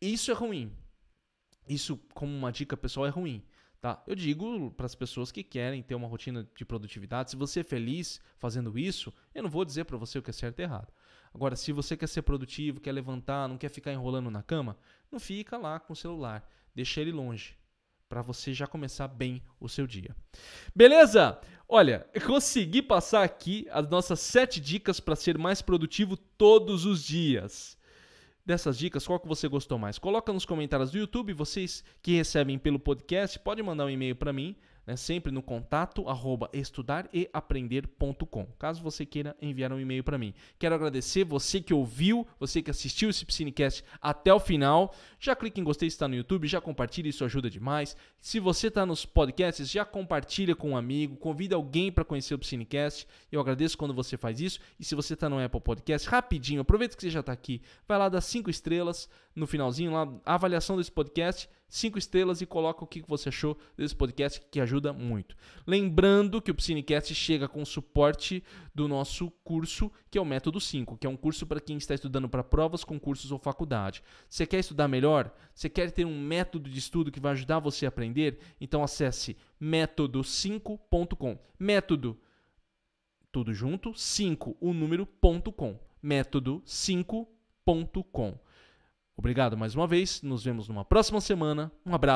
Isso 0.00 0.30
é 0.30 0.34
ruim. 0.34 0.72
Isso, 1.68 2.00
como 2.14 2.34
uma 2.34 2.50
dica 2.50 2.76
pessoal, 2.78 3.06
é 3.06 3.10
ruim. 3.10 3.42
Tá? 3.80 4.02
Eu 4.06 4.14
digo 4.14 4.70
para 4.72 4.84
as 4.84 4.94
pessoas 4.94 5.32
que 5.32 5.42
querem 5.42 5.82
ter 5.82 5.94
uma 5.94 6.06
rotina 6.06 6.46
de 6.54 6.66
produtividade, 6.66 7.30
se 7.30 7.36
você 7.36 7.60
é 7.60 7.64
feliz 7.64 8.20
fazendo 8.36 8.78
isso, 8.78 9.10
eu 9.34 9.42
não 9.42 9.48
vou 9.48 9.64
dizer 9.64 9.84
para 9.84 9.96
você 9.96 10.18
o 10.18 10.22
que 10.22 10.28
é 10.28 10.32
certo 10.34 10.58
e 10.58 10.62
errado. 10.62 10.92
Agora, 11.32 11.56
se 11.56 11.72
você 11.72 11.96
quer 11.96 12.06
ser 12.08 12.20
produtivo, 12.22 12.78
quer 12.78 12.92
levantar, 12.92 13.48
não 13.48 13.56
quer 13.56 13.70
ficar 13.70 13.92
enrolando 13.92 14.30
na 14.30 14.42
cama, 14.42 14.76
não 15.10 15.18
fica 15.18 15.56
lá 15.56 15.80
com 15.80 15.94
o 15.94 15.96
celular, 15.96 16.46
deixa 16.74 17.00
ele 17.00 17.10
longe. 17.10 17.56
para 18.10 18.22
você 18.22 18.52
já 18.52 18.66
começar 18.66 19.06
bem 19.06 19.40
o 19.60 19.68
seu 19.68 19.86
dia. 19.86 20.16
Beleza? 20.74 21.40
Olha, 21.68 22.04
consegui 22.26 22.82
passar 22.82 23.22
aqui 23.22 23.68
as 23.70 23.88
nossas 23.88 24.18
sete 24.18 24.60
dicas 24.60 24.98
para 24.98 25.14
ser 25.14 25.38
mais 25.38 25.62
produtivo 25.62 26.16
todos 26.16 26.84
os 26.84 27.04
dias. 27.04 27.78
Dessas 28.50 28.76
dicas, 28.76 29.06
qual 29.06 29.20
que 29.20 29.28
você 29.28 29.46
gostou 29.46 29.78
mais? 29.78 29.96
Coloca 29.96 30.32
nos 30.32 30.44
comentários 30.44 30.90
do 30.90 30.98
YouTube. 30.98 31.32
Vocês 31.32 31.84
que 32.02 32.16
recebem 32.16 32.58
pelo 32.58 32.80
podcast, 32.80 33.38
pode 33.38 33.62
mandar 33.62 33.84
um 33.84 33.90
e-mail 33.90 34.16
para 34.16 34.32
mim 34.32 34.56
né, 34.90 34.96
sempre 34.96 35.30
no 35.30 35.40
contato 35.40 36.08
arroba 36.08 36.50
estudareaprender.com, 36.52 38.46
caso 38.58 38.82
você 38.82 39.06
queira 39.06 39.36
enviar 39.40 39.72
um 39.72 39.78
e-mail 39.78 40.02
para 40.02 40.18
mim. 40.18 40.34
Quero 40.58 40.74
agradecer 40.74 41.22
você 41.22 41.60
que 41.60 41.72
ouviu, 41.72 42.26
você 42.40 42.60
que 42.60 42.72
assistiu 42.72 43.08
esse 43.08 43.24
Piscinecast 43.24 43.84
até 44.02 44.34
o 44.34 44.40
final. 44.40 44.92
Já 45.20 45.36
clique 45.36 45.60
em 45.60 45.64
gostei 45.64 45.88
se 45.88 45.94
está 45.94 46.08
no 46.08 46.16
YouTube, 46.16 46.48
já 46.48 46.60
compartilha, 46.60 47.08
isso 47.08 47.24
ajuda 47.24 47.48
demais. 47.48 47.96
Se 48.20 48.40
você 48.40 48.66
está 48.66 48.84
nos 48.84 49.06
podcasts, 49.06 49.70
já 49.70 49.84
compartilha 49.84 50.56
com 50.56 50.70
um 50.70 50.76
amigo, 50.76 51.16
convida 51.16 51.54
alguém 51.54 51.92
para 51.92 52.04
conhecer 52.04 52.34
o 52.34 52.38
Piscinecast. 52.38 53.06
Eu 53.30 53.40
agradeço 53.40 53.78
quando 53.78 53.94
você 53.94 54.16
faz 54.16 54.40
isso. 54.40 54.58
E 54.78 54.84
se 54.84 54.96
você 54.96 55.14
está 55.14 55.28
no 55.28 55.38
Apple 55.38 55.60
Podcast, 55.60 56.08
rapidinho, 56.08 56.62
aproveita 56.62 56.96
que 56.96 57.02
você 57.02 57.10
já 57.10 57.20
está 57.20 57.32
aqui, 57.32 57.62
vai 57.86 57.96
lá 57.96 58.08
dar 58.08 58.20
cinco 58.20 58.50
estrelas 58.50 59.08
no 59.36 59.46
finalzinho 59.46 59.92
lá, 59.92 60.08
avaliação 60.26 60.76
desse 60.76 60.90
podcast 60.90 61.48
cinco 61.70 61.98
estrelas 61.98 62.42
e 62.42 62.46
coloca 62.46 62.84
o 62.84 62.86
que 62.86 63.02
você 63.06 63.30
achou 63.30 63.56
desse 63.76 63.96
podcast, 63.96 64.42
que 64.50 64.60
ajuda 64.60 64.92
muito. 64.92 65.36
Lembrando 65.66 66.42
que 66.42 66.50
o 66.50 66.54
Piscinecast 66.54 67.14
chega 67.14 67.48
com 67.48 67.64
suporte 67.64 68.42
do 68.74 68.88
nosso 68.88 69.30
curso, 69.44 69.90
que 70.10 70.18
é 70.18 70.20
o 70.20 70.24
Método 70.24 70.60
5, 70.60 70.98
que 70.98 71.06
é 71.06 71.10
um 71.10 71.16
curso 71.16 71.46
para 71.46 71.60
quem 71.60 71.78
está 71.78 71.94
estudando 71.94 72.28
para 72.28 72.44
provas, 72.44 72.84
concursos 72.84 73.32
ou 73.32 73.38
faculdade. 73.38 74.02
Você 74.28 74.46
quer 74.46 74.58
estudar 74.58 74.88
melhor? 74.88 75.32
Você 75.54 75.70
quer 75.70 75.92
ter 75.92 76.04
um 76.04 76.20
método 76.20 76.68
de 76.68 76.78
estudo 76.78 77.12
que 77.12 77.20
vai 77.20 77.32
ajudar 77.32 77.60
você 77.60 77.86
a 77.86 77.88
aprender? 77.88 78.38
Então 78.60 78.82
acesse 78.82 79.36
método5.com. 79.62 81.38
Método 81.58 82.18
tudo 83.32 83.54
junto, 83.54 83.94
5 83.94 84.56
o 84.60 84.72
número.com. 84.72 85.78
Método5.com. 86.02 88.38
Obrigado 89.20 89.54
mais 89.54 89.74
uma 89.74 89.86
vez. 89.86 90.22
Nos 90.22 90.42
vemos 90.42 90.66
numa 90.66 90.82
próxima 90.82 91.20
semana. 91.20 91.70
Um 91.84 91.94
abraço. 91.94 92.08